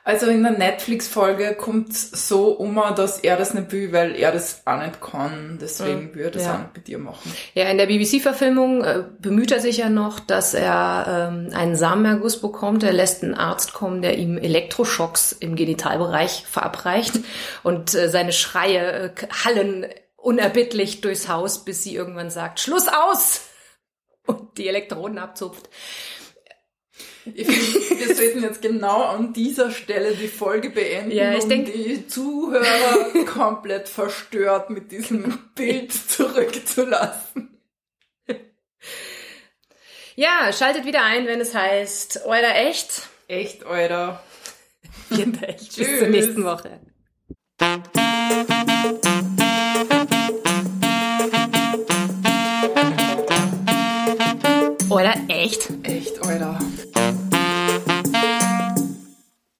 Also 0.06 0.26
in 0.26 0.44
der 0.44 0.52
Netflix-Folge 0.52 1.56
kommt's 1.58 2.28
so 2.28 2.52
um, 2.52 2.80
dass 2.94 3.18
er 3.18 3.36
das 3.36 3.54
nicht 3.54 3.72
will, 3.72 3.92
weil 3.92 4.14
er 4.14 4.30
das 4.30 4.62
auch 4.64 4.78
nicht 4.78 5.00
kann. 5.00 5.58
Deswegen 5.60 6.14
würde 6.14 6.22
er 6.22 6.30
das 6.30 6.44
Ja. 6.44 6.54
auch 6.54 6.58
nicht 6.60 6.74
bei 6.74 6.80
dir 6.80 6.98
machen. 6.98 7.32
Ja, 7.54 7.64
in 7.64 7.76
der 7.76 7.86
BBC-Verfilmung 7.86 8.84
äh, 8.84 9.02
bemüht 9.18 9.50
er 9.50 9.58
sich 9.58 9.78
ja 9.78 9.88
noch, 9.90 10.20
dass 10.20 10.54
er 10.54 11.30
ähm, 11.32 11.50
einen 11.52 11.74
Samenerguss 11.74 12.40
bekommt. 12.40 12.84
Er 12.84 12.92
lässt 12.92 13.24
einen 13.24 13.34
Arzt 13.34 13.72
kommen, 13.72 14.00
der 14.00 14.16
ihm 14.16 14.38
Elektroschocks 14.38 15.32
im 15.32 15.56
Genitalbereich 15.56 16.44
verabreicht 16.48 17.14
und 17.64 17.92
äh, 17.96 18.08
seine 18.08 18.32
Schreie 18.32 19.06
äh, 19.06 19.10
hallen 19.44 19.86
unerbittlich 20.14 21.00
durchs 21.00 21.26
Haus, 21.28 21.64
bis 21.64 21.82
sie 21.82 21.96
irgendwann 21.96 22.30
sagt, 22.30 22.60
Schluss 22.60 22.86
aus! 22.86 23.40
Und 24.24 24.56
die 24.58 24.68
Elektroden 24.68 25.18
abzupft. 25.18 25.68
Ich 27.34 27.46
finde, 27.46 28.06
wir 28.06 28.14
sollten 28.14 28.42
jetzt 28.42 28.62
genau 28.62 29.02
an 29.02 29.32
dieser 29.32 29.70
Stelle 29.70 30.14
die 30.14 30.28
Folge 30.28 30.70
beenden, 30.70 31.10
Ja, 31.10 31.34
ich 31.34 31.42
um 31.44 31.48
denk- 31.48 31.72
die 31.72 32.06
Zuhörer 32.06 33.24
komplett 33.26 33.88
verstört 33.88 34.70
mit 34.70 34.92
diesem 34.92 35.38
Bild 35.54 35.92
zurückzulassen. 35.92 37.58
Ja, 40.14 40.50
schaltet 40.52 40.86
wieder 40.86 41.02
ein, 41.04 41.26
wenn 41.26 41.40
es 41.40 41.54
heißt, 41.54 42.22
oder 42.26 42.54
echt? 42.56 43.02
Echt, 43.28 43.66
Alter. 43.66 44.22
Wird 45.10 45.42
echt. 45.42 45.76
Bis 45.76 45.98
zur 45.98 46.08
nächsten 46.08 46.44
Woche. 46.44 46.80
Oder 54.88 55.14
echt? 55.28 55.68
Echt, 55.82 56.22
Alter. 56.24 56.58